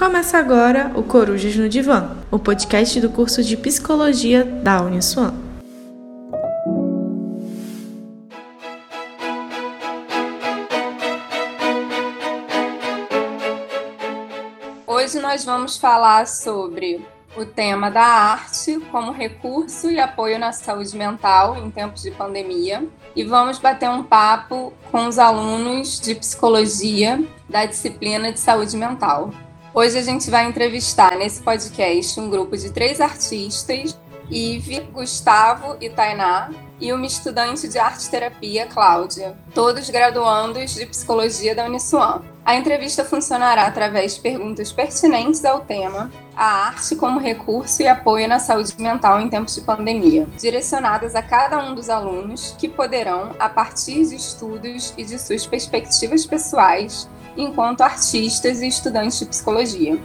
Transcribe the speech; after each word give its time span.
Começa 0.00 0.38
agora 0.38 0.90
o 0.94 1.02
Corujas 1.02 1.54
no 1.56 1.68
Divã, 1.68 2.16
o 2.30 2.38
podcast 2.38 2.98
do 3.02 3.10
curso 3.10 3.44
de 3.44 3.54
Psicologia 3.54 4.42
da 4.42 4.80
Uniswan. 4.80 5.34
Hoje 14.86 15.20
nós 15.20 15.44
vamos 15.44 15.76
falar 15.76 16.26
sobre 16.26 17.06
o 17.36 17.44
tema 17.44 17.90
da 17.90 18.00
arte 18.00 18.80
como 18.90 19.12
recurso 19.12 19.90
e 19.90 20.00
apoio 20.00 20.38
na 20.38 20.54
saúde 20.54 20.96
mental 20.96 21.58
em 21.58 21.70
tempos 21.70 22.00
de 22.00 22.10
pandemia 22.10 22.88
e 23.14 23.22
vamos 23.22 23.58
bater 23.58 23.90
um 23.90 24.02
papo 24.02 24.72
com 24.90 25.06
os 25.06 25.18
alunos 25.18 26.00
de 26.00 26.14
psicologia 26.14 27.22
da 27.46 27.66
disciplina 27.66 28.32
de 28.32 28.40
saúde 28.40 28.78
mental. 28.78 29.30
Hoje 29.72 29.96
a 29.96 30.02
gente 30.02 30.28
vai 30.28 30.46
entrevistar 30.46 31.16
nesse 31.16 31.40
podcast 31.42 32.18
um 32.18 32.28
grupo 32.28 32.56
de 32.56 32.72
três 32.72 33.00
artistas, 33.00 33.96
Ive, 34.28 34.80
Gustavo 34.92 35.76
e 35.80 35.88
Tainá, 35.88 36.50
e 36.80 36.92
uma 36.92 37.06
estudante 37.06 37.68
de 37.68 37.78
arte-terapia, 37.78 38.66
Cláudia, 38.66 39.36
todos 39.54 39.88
graduandos 39.88 40.74
de 40.74 40.86
psicologia 40.86 41.54
da 41.54 41.66
Uniswan. 41.66 42.20
A 42.44 42.56
entrevista 42.56 43.04
funcionará 43.04 43.62
através 43.66 44.16
de 44.16 44.20
perguntas 44.20 44.72
pertinentes 44.72 45.44
ao 45.44 45.60
tema, 45.60 46.10
a 46.34 46.66
arte 46.66 46.96
como 46.96 47.20
recurso 47.20 47.80
e 47.80 47.86
apoio 47.86 48.26
na 48.26 48.40
saúde 48.40 48.74
mental 48.76 49.20
em 49.20 49.28
tempos 49.28 49.54
de 49.54 49.60
pandemia, 49.60 50.26
direcionadas 50.36 51.14
a 51.14 51.22
cada 51.22 51.62
um 51.62 51.76
dos 51.76 51.88
alunos 51.88 52.56
que 52.58 52.68
poderão, 52.68 53.36
a 53.38 53.48
partir 53.48 54.04
de 54.08 54.16
estudos 54.16 54.92
e 54.98 55.04
de 55.04 55.16
suas 55.16 55.46
perspectivas 55.46 56.26
pessoais, 56.26 57.08
enquanto 57.40 57.82
artistas 57.82 58.60
e 58.60 58.68
estudantes 58.68 59.18
de 59.18 59.26
psicologia. 59.26 59.98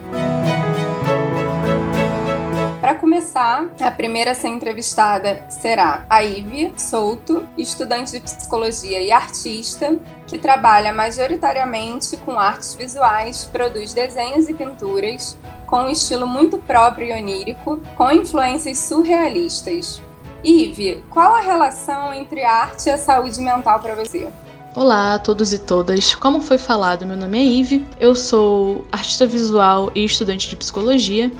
Para 2.82 2.96
começar, 2.96 3.68
a 3.82 3.90
primeira 3.90 4.32
a 4.32 4.36
ser 4.36 4.50
entrevistada 4.50 5.44
será 5.50 6.06
a 6.08 6.20
Ivy 6.20 6.74
Souto, 6.78 7.48
estudante 7.58 8.12
de 8.12 8.20
psicologia 8.20 9.02
e 9.02 9.12
artista, 9.12 9.98
que 10.28 10.38
trabalha 10.38 10.94
majoritariamente 10.94 12.16
com 12.18 12.38
artes 12.38 12.76
visuais, 12.76 13.46
produz 13.46 13.92
desenhos 13.92 14.48
e 14.48 14.54
pinturas 14.54 15.36
com 15.66 15.78
um 15.78 15.90
estilo 15.90 16.28
muito 16.28 16.60
próprio 16.60 17.08
e 17.08 17.14
onírico, 17.14 17.82
com 17.96 18.12
influências 18.12 18.78
surrealistas. 18.78 20.00
Ivy, 20.44 21.04
qual 21.10 21.34
a 21.34 21.42
relação 21.42 22.14
entre 22.14 22.44
arte 22.44 22.88
e 22.88 22.92
a 22.92 23.00
saúde 23.00 23.42
mental 23.42 23.80
para 23.80 23.96
você? 23.96 24.32
Olá 24.76 25.14
a 25.14 25.20
todos 25.20 25.54
e 25.54 25.60
todas. 25.60 26.14
Como 26.16 26.42
foi 26.42 26.58
falado, 26.58 27.06
meu 27.06 27.16
nome 27.16 27.40
é 27.40 27.44
Ive, 27.46 27.88
eu 27.98 28.14
sou 28.14 28.86
artista 28.92 29.26
visual 29.26 29.90
e 29.96 30.04
estudante 30.04 30.50
de 30.50 30.56
psicologia. 30.58 31.32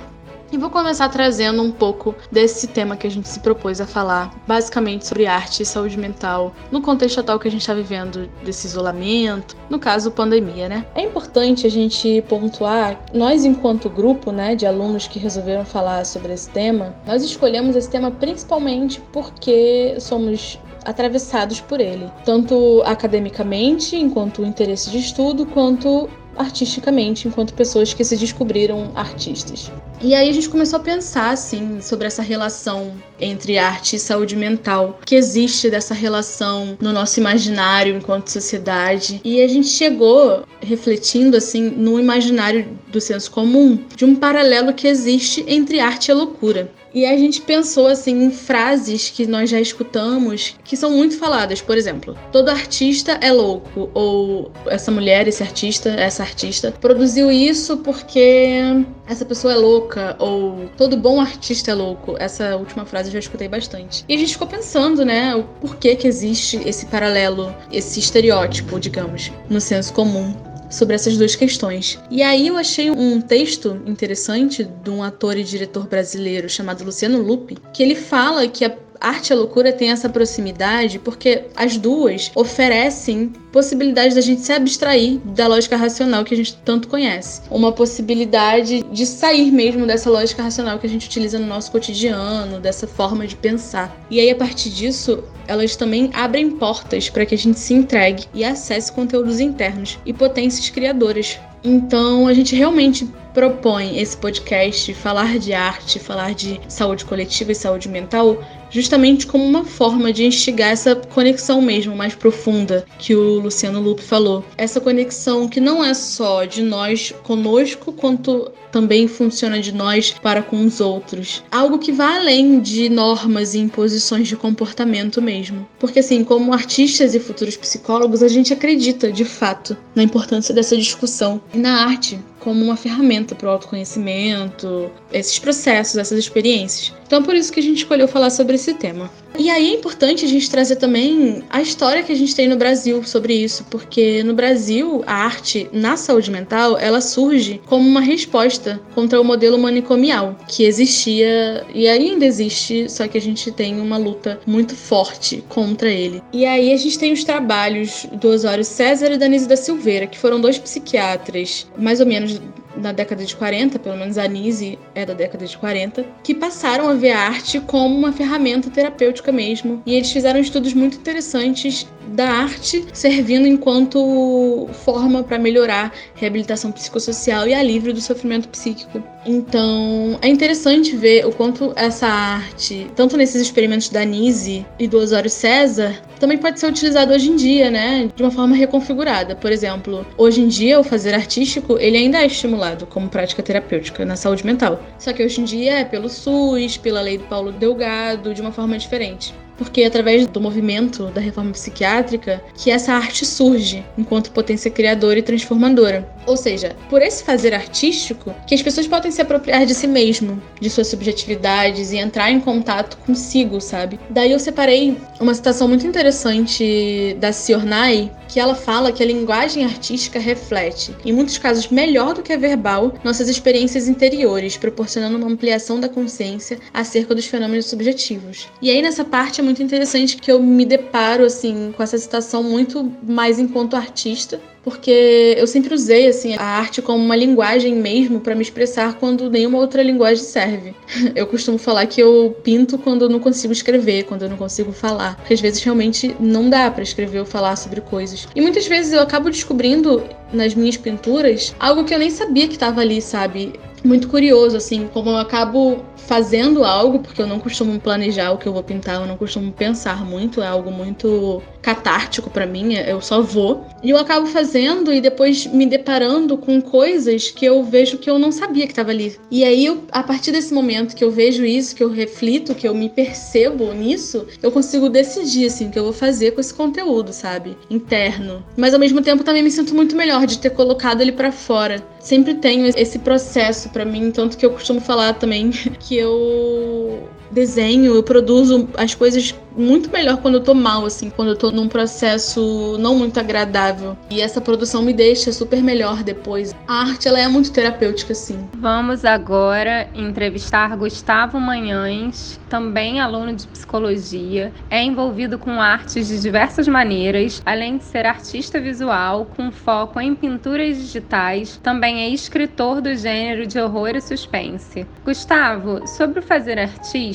E 0.50 0.56
vou 0.56 0.70
começar 0.70 1.10
trazendo 1.10 1.60
um 1.60 1.70
pouco 1.70 2.14
desse 2.32 2.66
tema 2.66 2.96
que 2.96 3.06
a 3.06 3.10
gente 3.10 3.28
se 3.28 3.40
propôs 3.40 3.78
a 3.78 3.86
falar, 3.86 4.32
basicamente 4.46 5.06
sobre 5.06 5.26
arte 5.26 5.62
e 5.62 5.66
saúde 5.66 5.98
mental, 5.98 6.54
no 6.70 6.80
contexto 6.80 7.20
atual 7.20 7.38
que 7.38 7.46
a 7.46 7.50
gente 7.50 7.60
está 7.60 7.74
vivendo 7.74 8.26
desse 8.42 8.66
isolamento, 8.68 9.54
no 9.68 9.78
caso 9.78 10.10
pandemia, 10.10 10.66
né? 10.66 10.86
É 10.94 11.02
importante 11.02 11.66
a 11.66 11.70
gente 11.70 12.24
pontuar, 12.28 13.04
nós 13.12 13.44
enquanto 13.44 13.90
grupo, 13.90 14.32
né, 14.32 14.54
de 14.54 14.64
alunos 14.64 15.06
que 15.06 15.18
resolveram 15.18 15.64
falar 15.64 16.06
sobre 16.06 16.32
esse 16.32 16.48
tema, 16.48 16.94
nós 17.04 17.22
escolhemos 17.22 17.76
esse 17.76 17.90
tema 17.90 18.10
principalmente 18.10 19.02
porque 19.12 19.96
somos 20.00 20.58
atravessados 20.86 21.60
por 21.60 21.80
ele, 21.80 22.10
tanto 22.24 22.82
academicamente, 22.84 23.96
enquanto 23.96 24.44
interesse 24.44 24.90
de 24.90 24.98
estudo, 24.98 25.44
quanto 25.46 26.08
artisticamente, 26.36 27.26
enquanto 27.26 27.54
pessoas 27.54 27.94
que 27.94 28.04
se 28.04 28.16
descobriram 28.16 28.90
artistas. 28.94 29.70
E 30.00 30.14
aí 30.14 30.28
a 30.28 30.32
gente 30.32 30.48
começou 30.48 30.78
a 30.78 30.82
pensar 30.82 31.30
assim 31.30 31.80
sobre 31.80 32.06
essa 32.06 32.22
relação 32.22 32.92
entre 33.18 33.56
arte 33.56 33.96
e 33.96 33.98
saúde 33.98 34.36
mental, 34.36 35.00
que 35.04 35.14
existe 35.14 35.70
dessa 35.70 35.94
relação 35.94 36.76
no 36.80 36.92
nosso 36.92 37.18
imaginário 37.18 37.96
enquanto 37.96 38.28
sociedade. 38.28 39.20
E 39.24 39.40
a 39.40 39.48
gente 39.48 39.68
chegou 39.68 40.44
refletindo 40.60 41.36
assim 41.36 41.70
no 41.70 41.98
imaginário 41.98 42.78
do 42.88 43.00
senso 43.00 43.30
comum 43.30 43.78
de 43.96 44.04
um 44.04 44.14
paralelo 44.14 44.74
que 44.74 44.86
existe 44.86 45.44
entre 45.48 45.80
arte 45.80 46.10
e 46.10 46.14
loucura. 46.14 46.70
E 46.96 47.04
a 47.04 47.14
gente 47.18 47.42
pensou 47.42 47.88
assim 47.88 48.24
em 48.24 48.30
frases 48.30 49.10
que 49.10 49.26
nós 49.26 49.50
já 49.50 49.60
escutamos 49.60 50.56
que 50.64 50.78
são 50.78 50.92
muito 50.92 51.18
faladas. 51.18 51.60
Por 51.60 51.76
exemplo, 51.76 52.16
todo 52.32 52.48
artista 52.48 53.18
é 53.20 53.30
louco 53.30 53.90
ou 53.92 54.50
essa 54.64 54.90
mulher, 54.90 55.28
esse 55.28 55.42
artista, 55.42 55.90
essa 55.90 56.22
artista 56.22 56.72
produziu 56.72 57.30
isso 57.30 57.76
porque 57.76 58.62
essa 59.06 59.26
pessoa 59.26 59.52
é 59.52 59.56
louca 59.58 60.16
ou 60.18 60.70
todo 60.74 60.96
bom 60.96 61.20
artista 61.20 61.70
é 61.70 61.74
louco. 61.74 62.16
Essa 62.18 62.56
última 62.56 62.86
frase 62.86 63.08
eu 63.08 63.12
já 63.12 63.18
escutei 63.18 63.46
bastante. 63.46 64.02
E 64.08 64.14
a 64.14 64.18
gente 64.18 64.32
ficou 64.32 64.48
pensando, 64.48 65.04
né, 65.04 65.34
o 65.36 65.44
porquê 65.44 65.96
que 65.96 66.08
existe 66.08 66.66
esse 66.66 66.86
paralelo, 66.86 67.54
esse 67.70 68.00
estereótipo, 68.00 68.80
digamos, 68.80 69.30
no 69.50 69.60
senso 69.60 69.92
comum 69.92 70.34
sobre 70.70 70.94
essas 70.94 71.16
duas 71.16 71.34
questões. 71.34 71.98
E 72.10 72.22
aí 72.22 72.48
eu 72.48 72.56
achei 72.56 72.90
um 72.90 73.20
texto 73.20 73.80
interessante 73.86 74.64
de 74.64 74.90
um 74.90 75.02
ator 75.02 75.36
e 75.36 75.44
diretor 75.44 75.86
brasileiro 75.86 76.48
chamado 76.48 76.84
Luciano 76.84 77.22
Lupi, 77.22 77.56
que 77.72 77.82
ele 77.82 77.94
fala 77.94 78.48
que 78.48 78.64
a 78.64 78.70
Arte 79.00 79.30
e 79.30 79.32
a 79.32 79.36
loucura 79.36 79.72
tem 79.72 79.90
essa 79.90 80.08
proximidade 80.08 80.98
porque 80.98 81.44
as 81.54 81.76
duas 81.76 82.30
oferecem 82.34 83.32
possibilidade 83.52 84.14
da 84.14 84.20
gente 84.20 84.42
se 84.42 84.52
abstrair 84.52 85.18
da 85.24 85.46
lógica 85.46 85.76
racional 85.76 86.24
que 86.24 86.34
a 86.34 86.36
gente 86.36 86.56
tanto 86.58 86.88
conhece. 86.88 87.40
Uma 87.50 87.72
possibilidade 87.72 88.82
de 88.82 89.06
sair 89.06 89.50
mesmo 89.50 89.86
dessa 89.86 90.10
lógica 90.10 90.42
racional 90.42 90.78
que 90.78 90.86
a 90.86 90.90
gente 90.90 91.06
utiliza 91.06 91.38
no 91.38 91.46
nosso 91.46 91.72
cotidiano, 91.72 92.60
dessa 92.60 92.86
forma 92.86 93.26
de 93.26 93.34
pensar. 93.34 93.96
E 94.10 94.20
aí, 94.20 94.30
a 94.30 94.36
partir 94.36 94.70
disso, 94.70 95.24
elas 95.48 95.74
também 95.74 96.10
abrem 96.12 96.50
portas 96.50 97.08
para 97.08 97.24
que 97.24 97.34
a 97.34 97.38
gente 97.38 97.58
se 97.58 97.72
entregue 97.72 98.24
e 98.34 98.44
acesse 98.44 98.92
conteúdos 98.92 99.40
internos 99.40 99.98
e 100.04 100.12
potências 100.12 100.68
criadoras. 100.68 101.38
Então, 101.64 102.28
a 102.28 102.34
gente 102.34 102.54
realmente 102.54 103.08
propõe 103.34 103.98
esse 103.98 104.16
podcast 104.16 104.94
falar 104.94 105.38
de 105.38 105.52
arte, 105.52 105.98
falar 105.98 106.34
de 106.34 106.60
saúde 106.68 107.04
coletiva 107.04 107.52
e 107.52 107.54
saúde 107.54 107.88
mental 107.88 108.42
justamente 108.70 109.26
como 109.26 109.44
uma 109.44 109.64
forma 109.64 110.12
de 110.12 110.24
instigar 110.24 110.70
essa 110.70 110.94
conexão 110.94 111.60
mesmo 111.60 111.94
mais 111.94 112.14
profunda 112.14 112.84
que 112.98 113.14
o 113.14 113.38
Luciano 113.38 113.80
Lupe 113.80 114.02
falou. 114.02 114.44
Essa 114.56 114.80
conexão 114.80 115.48
que 115.48 115.60
não 115.60 115.84
é 115.84 115.94
só 115.94 116.44
de 116.44 116.62
nós 116.62 117.12
conosco, 117.22 117.92
quanto 117.92 118.50
também 118.70 119.08
funciona 119.08 119.60
de 119.60 119.72
nós 119.72 120.14
para 120.22 120.42
com 120.42 120.64
os 120.64 120.80
outros. 120.80 121.42
Algo 121.50 121.78
que 121.78 121.92
vai 121.92 122.18
além 122.18 122.60
de 122.60 122.88
normas 122.88 123.54
e 123.54 123.58
imposições 123.58 124.28
de 124.28 124.36
comportamento 124.36 125.22
mesmo. 125.22 125.66
Porque 125.78 126.00
assim, 126.00 126.22
como 126.22 126.52
artistas 126.52 127.14
e 127.14 127.20
futuros 127.20 127.56
psicólogos, 127.56 128.22
a 128.22 128.28
gente 128.28 128.52
acredita 128.52 129.10
de 129.10 129.24
fato 129.24 129.76
na 129.94 130.02
importância 130.02 130.54
dessa 130.54 130.76
discussão 130.76 131.40
e 131.54 131.58
na 131.58 131.84
arte 131.84 132.18
como 132.46 132.64
uma 132.64 132.76
ferramenta 132.76 133.34
para 133.34 133.48
o 133.48 133.50
autoconhecimento, 133.50 134.88
esses 135.12 135.36
processos, 135.36 135.96
essas 135.96 136.16
experiências. 136.16 136.94
Então, 137.04 137.20
por 137.20 137.34
isso 137.34 137.52
que 137.52 137.58
a 137.58 137.62
gente 137.62 137.78
escolheu 137.78 138.06
falar 138.06 138.30
sobre 138.30 138.54
esse 138.54 138.72
tema. 138.74 139.10
E 139.38 139.50
aí 139.50 139.70
é 139.70 139.74
importante 139.74 140.24
a 140.24 140.28
gente 140.28 140.50
trazer 140.50 140.76
também 140.76 141.42
a 141.50 141.60
história 141.60 142.02
que 142.02 142.12
a 142.12 142.16
gente 142.16 142.34
tem 142.34 142.48
no 142.48 142.56
Brasil 142.56 143.04
sobre 143.04 143.34
isso, 143.34 143.64
porque 143.70 144.22
no 144.22 144.34
Brasil 144.34 145.02
a 145.06 145.14
arte 145.14 145.68
na 145.72 145.96
saúde 145.96 146.30
mental 146.30 146.78
ela 146.78 147.00
surge 147.00 147.60
como 147.66 147.86
uma 147.86 148.00
resposta 148.00 148.80
contra 148.94 149.20
o 149.20 149.24
modelo 149.24 149.58
manicomial 149.58 150.36
que 150.48 150.64
existia 150.64 151.64
e 151.74 151.86
ainda 151.86 152.24
existe, 152.24 152.90
só 152.90 153.06
que 153.06 153.18
a 153.18 153.20
gente 153.20 153.50
tem 153.52 153.78
uma 153.80 153.96
luta 153.96 154.40
muito 154.46 154.74
forte 154.74 155.44
contra 155.48 155.90
ele. 155.90 156.22
E 156.32 156.46
aí 156.46 156.72
a 156.72 156.76
gente 156.76 156.98
tem 156.98 157.12
os 157.12 157.22
trabalhos 157.22 158.06
do 158.12 158.28
Osório 158.28 158.64
César 158.64 159.12
e 159.12 159.18
da 159.18 159.26
da 159.26 159.56
Silveira, 159.56 160.06
que 160.06 160.18
foram 160.18 160.40
dois 160.40 160.58
psiquiatras 160.58 161.66
mais 161.76 162.00
ou 162.00 162.06
menos 162.06 162.40
na 162.76 162.92
década 162.92 163.24
de 163.24 163.34
40, 163.34 163.78
pelo 163.78 163.96
menos 163.96 164.18
a 164.18 164.26
Nise 164.26 164.78
é 164.94 165.04
da 165.04 165.14
década 165.14 165.46
de 165.46 165.56
40, 165.56 166.04
que 166.22 166.34
passaram 166.34 166.88
a 166.88 166.94
ver 166.94 167.12
a 167.12 167.20
arte 167.20 167.60
como 167.60 167.96
uma 167.96 168.12
ferramenta 168.12 168.70
terapêutica 168.70 169.32
mesmo. 169.32 169.82
E 169.86 169.94
eles 169.94 170.10
fizeram 170.10 170.38
estudos 170.40 170.74
muito 170.74 170.96
interessantes 170.96 171.86
da 172.08 172.28
arte 172.28 172.86
servindo 172.92 173.46
enquanto 173.46 174.68
forma 174.84 175.22
para 175.22 175.38
melhorar 175.38 175.92
reabilitação 176.14 176.70
psicossocial 176.70 177.48
e 177.48 177.54
alívio 177.54 177.92
do 177.92 178.00
sofrimento 178.00 178.48
psíquico. 178.48 179.02
Então, 179.24 180.18
é 180.22 180.28
interessante 180.28 180.94
ver 180.96 181.26
o 181.26 181.32
quanto 181.32 181.72
essa 181.74 182.06
arte, 182.06 182.86
tanto 182.94 183.16
nesses 183.16 183.42
experimentos 183.42 183.88
da 183.88 184.04
Nise 184.04 184.64
e 184.78 184.86
do 184.86 184.98
Osório 184.98 185.28
César, 185.28 186.00
também 186.18 186.38
pode 186.38 186.58
ser 186.58 186.66
utilizado 186.66 187.12
hoje 187.12 187.30
em 187.30 187.36
dia, 187.36 187.70
né, 187.70 188.10
de 188.14 188.22
uma 188.22 188.30
forma 188.30 188.54
reconfigurada. 188.54 189.36
Por 189.36 189.52
exemplo, 189.52 190.06
hoje 190.16 190.40
em 190.40 190.48
dia 190.48 190.78
o 190.80 190.84
fazer 190.84 191.14
artístico, 191.14 191.78
ele 191.78 191.96
ainda 191.96 192.18
é 192.18 192.26
estimulado 192.26 192.86
como 192.86 193.08
prática 193.08 193.42
terapêutica 193.42 194.04
na 194.04 194.16
saúde 194.16 194.44
mental. 194.44 194.82
Só 194.98 195.12
que 195.12 195.24
hoje 195.24 195.40
em 195.40 195.44
dia 195.44 195.80
é 195.80 195.84
pelo 195.84 196.08
SUS, 196.08 196.76
pela 196.76 197.00
lei 197.00 197.18
do 197.18 197.24
Paulo 197.24 197.52
Delgado, 197.52 198.34
de 198.34 198.40
uma 198.40 198.52
forma 198.52 198.78
diferente. 198.78 199.34
Porque 199.56 199.82
é 199.82 199.86
através 199.86 200.26
do 200.26 200.40
movimento 200.40 201.06
da 201.06 201.20
reforma 201.20 201.52
psiquiátrica 201.52 202.42
que 202.56 202.70
essa 202.70 202.92
arte 202.92 203.24
surge 203.24 203.84
enquanto 203.96 204.30
potência 204.30 204.70
criadora 204.70 205.18
e 205.18 205.22
transformadora. 205.22 206.08
Ou 206.26 206.36
seja, 206.36 206.74
por 206.90 207.02
esse 207.02 207.22
fazer 207.22 207.54
artístico 207.54 208.34
que 208.46 208.54
as 208.54 208.62
pessoas 208.62 208.86
podem 208.86 209.10
se 209.10 209.22
apropriar 209.22 209.64
de 209.64 209.74
si 209.74 209.86
mesmo, 209.86 210.42
de 210.60 210.68
suas 210.68 210.88
subjetividades 210.88 211.92
e 211.92 211.98
entrar 211.98 212.30
em 212.30 212.40
contato 212.40 212.96
consigo, 213.06 213.60
sabe? 213.60 213.98
Daí 214.10 214.32
eu 214.32 214.38
separei 214.38 214.96
uma 215.20 215.34
citação 215.34 215.68
muito 215.68 215.86
interessante 215.86 217.16
da 217.20 217.32
Ciornai, 217.32 218.10
que 218.28 218.40
ela 218.40 218.54
fala 218.54 218.92
que 218.92 219.02
a 219.02 219.06
linguagem 219.06 219.64
artística 219.64 220.18
reflete, 220.18 220.94
em 221.04 221.12
muitos 221.12 221.38
casos 221.38 221.68
melhor 221.68 222.14
do 222.14 222.22
que 222.22 222.32
a 222.32 222.36
verbal, 222.36 222.92
nossas 223.04 223.28
experiências 223.28 223.88
interiores, 223.88 224.56
proporcionando 224.56 225.16
uma 225.16 225.28
ampliação 225.28 225.78
da 225.78 225.88
consciência 225.88 226.58
acerca 226.74 227.14
dos 227.14 227.26
fenômenos 227.26 227.66
subjetivos. 227.66 228.48
E 228.60 228.70
aí 228.70 228.82
nessa 228.82 229.04
parte 229.04 229.40
muito 229.46 229.62
interessante 229.62 230.16
que 230.16 230.30
eu 230.30 230.42
me 230.42 230.66
deparo 230.66 231.24
assim 231.24 231.72
com 231.76 231.82
essa 231.82 231.96
citação 231.96 232.42
muito 232.42 232.92
mais 233.02 233.38
enquanto 233.38 233.74
artista 233.76 234.40
porque 234.66 235.36
eu 235.38 235.46
sempre 235.46 235.72
usei 235.72 236.08
assim 236.08 236.34
a 236.34 236.42
arte 236.42 236.82
como 236.82 236.98
uma 236.98 237.14
linguagem 237.14 237.72
mesmo 237.76 238.18
para 238.18 238.34
me 238.34 238.42
expressar 238.42 238.94
quando 238.94 239.30
nenhuma 239.30 239.58
outra 239.58 239.80
linguagem 239.80 240.24
serve. 240.24 240.74
Eu 241.14 241.28
costumo 241.28 241.56
falar 241.56 241.86
que 241.86 242.00
eu 242.00 242.36
pinto 242.42 242.76
quando 242.76 243.02
eu 243.02 243.08
não 243.08 243.20
consigo 243.20 243.52
escrever, 243.52 244.04
quando 244.04 244.22
eu 244.22 244.28
não 244.28 244.36
consigo 244.36 244.72
falar, 244.72 245.14
porque 245.16 245.34
às 245.34 245.40
vezes 245.40 245.62
realmente 245.62 246.16
não 246.18 246.50
dá 246.50 246.68
para 246.68 246.82
escrever 246.82 247.20
ou 247.20 247.24
falar 247.24 247.54
sobre 247.54 247.80
coisas. 247.80 248.26
E 248.34 248.40
muitas 248.40 248.66
vezes 248.66 248.92
eu 248.92 249.00
acabo 249.00 249.30
descobrindo 249.30 250.02
nas 250.32 250.52
minhas 250.54 250.76
pinturas 250.76 251.54
algo 251.60 251.84
que 251.84 251.94
eu 251.94 251.98
nem 251.98 252.10
sabia 252.10 252.48
que 252.48 252.54
estava 252.54 252.80
ali, 252.80 253.00
sabe? 253.00 253.52
Muito 253.86 254.08
curioso, 254.08 254.56
assim, 254.56 254.88
como 254.88 255.10
eu 255.10 255.16
acabo 255.16 255.84
fazendo 255.96 256.64
algo, 256.64 256.98
porque 256.98 257.22
eu 257.22 257.26
não 257.26 257.38
costumo 257.38 257.78
planejar 257.78 258.32
o 258.32 258.38
que 258.38 258.48
eu 258.48 258.52
vou 258.52 258.62
pintar, 258.64 259.00
eu 259.00 259.06
não 259.06 259.16
costumo 259.16 259.52
pensar 259.52 260.04
muito, 260.04 260.42
é 260.42 260.46
algo 260.48 260.72
muito 260.72 261.40
catártico 261.66 262.30
para 262.30 262.46
mim, 262.46 262.74
eu 262.74 263.00
só 263.00 263.20
vou. 263.20 263.66
E 263.82 263.90
eu 263.90 263.96
acabo 263.96 264.24
fazendo 264.28 264.92
e 264.92 265.00
depois 265.00 265.46
me 265.46 265.66
deparando 265.66 266.38
com 266.38 266.62
coisas 266.62 267.32
que 267.32 267.44
eu 267.44 267.64
vejo 267.64 267.98
que 267.98 268.08
eu 268.08 268.20
não 268.20 268.30
sabia 268.30 268.66
que 268.66 268.72
estava 268.72 268.92
ali. 268.92 269.18
E 269.32 269.42
aí, 269.42 269.66
eu, 269.66 269.82
a 269.90 270.00
partir 270.00 270.30
desse 270.30 270.54
momento 270.54 270.94
que 270.94 271.02
eu 271.02 271.10
vejo 271.10 271.44
isso, 271.44 271.74
que 271.74 271.82
eu 271.82 271.90
reflito, 271.90 272.54
que 272.54 272.68
eu 272.68 272.74
me 272.74 272.88
percebo 272.88 273.72
nisso, 273.72 274.28
eu 274.40 274.52
consigo 274.52 274.88
decidir, 274.88 275.46
assim, 275.46 275.66
o 275.66 275.70
que 275.72 275.78
eu 275.78 275.82
vou 275.82 275.92
fazer 275.92 276.30
com 276.30 276.40
esse 276.40 276.54
conteúdo, 276.54 277.12
sabe? 277.12 277.56
Interno. 277.68 278.44
Mas 278.56 278.72
ao 278.72 278.78
mesmo 278.78 279.02
tempo 279.02 279.24
também 279.24 279.42
me 279.42 279.50
sinto 279.50 279.74
muito 279.74 279.96
melhor 279.96 280.24
de 280.24 280.38
ter 280.38 280.50
colocado 280.50 281.00
ele 281.00 281.12
para 281.12 281.32
fora. 281.32 281.84
Sempre 281.98 282.34
tenho 282.34 282.70
esse 282.76 283.00
processo 283.00 283.70
para 283.70 283.84
mim, 283.84 284.12
tanto 284.12 284.36
que 284.36 284.46
eu 284.46 284.52
costumo 284.52 284.80
falar 284.80 285.14
também 285.14 285.50
que 285.80 285.96
eu 285.96 286.85
desenho, 287.30 287.94
eu 287.94 288.02
produzo 288.02 288.68
as 288.76 288.94
coisas 288.94 289.34
muito 289.56 289.90
melhor 289.90 290.18
quando 290.18 290.34
eu 290.34 290.42
tô 290.42 290.54
mal, 290.54 290.84
assim, 290.84 291.08
quando 291.08 291.28
eu 291.28 291.36
tô 291.36 291.50
num 291.50 291.66
processo 291.66 292.76
não 292.78 292.94
muito 292.96 293.18
agradável. 293.18 293.96
E 294.10 294.20
essa 294.20 294.40
produção 294.40 294.82
me 294.82 294.92
deixa 294.92 295.32
super 295.32 295.62
melhor 295.62 296.02
depois. 296.02 296.54
A 296.68 296.82
arte, 296.82 297.08
ela 297.08 297.18
é 297.18 297.26
muito 297.26 297.50
terapêutica, 297.50 298.12
assim. 298.12 298.46
Vamos 298.58 299.04
agora 299.04 299.88
entrevistar 299.94 300.76
Gustavo 300.76 301.40
Manhães, 301.40 302.38
também 302.48 303.00
aluno 303.00 303.34
de 303.34 303.46
psicologia, 303.46 304.52
é 304.68 304.82
envolvido 304.82 305.38
com 305.38 305.60
artes 305.60 306.08
de 306.08 306.20
diversas 306.20 306.68
maneiras, 306.68 307.42
além 307.44 307.78
de 307.78 307.84
ser 307.84 308.06
artista 308.06 308.60
visual, 308.60 309.26
com 309.36 309.50
foco 309.50 310.00
em 310.00 310.14
pinturas 310.14 310.76
digitais, 310.76 311.58
também 311.62 312.02
é 312.02 312.08
escritor 312.10 312.80
do 312.80 312.94
gênero 312.94 313.46
de 313.46 313.58
horror 313.58 313.96
e 313.96 314.00
suspense. 314.00 314.86
Gustavo, 315.04 315.86
sobre 315.86 316.20
o 316.20 316.22
fazer 316.22 316.58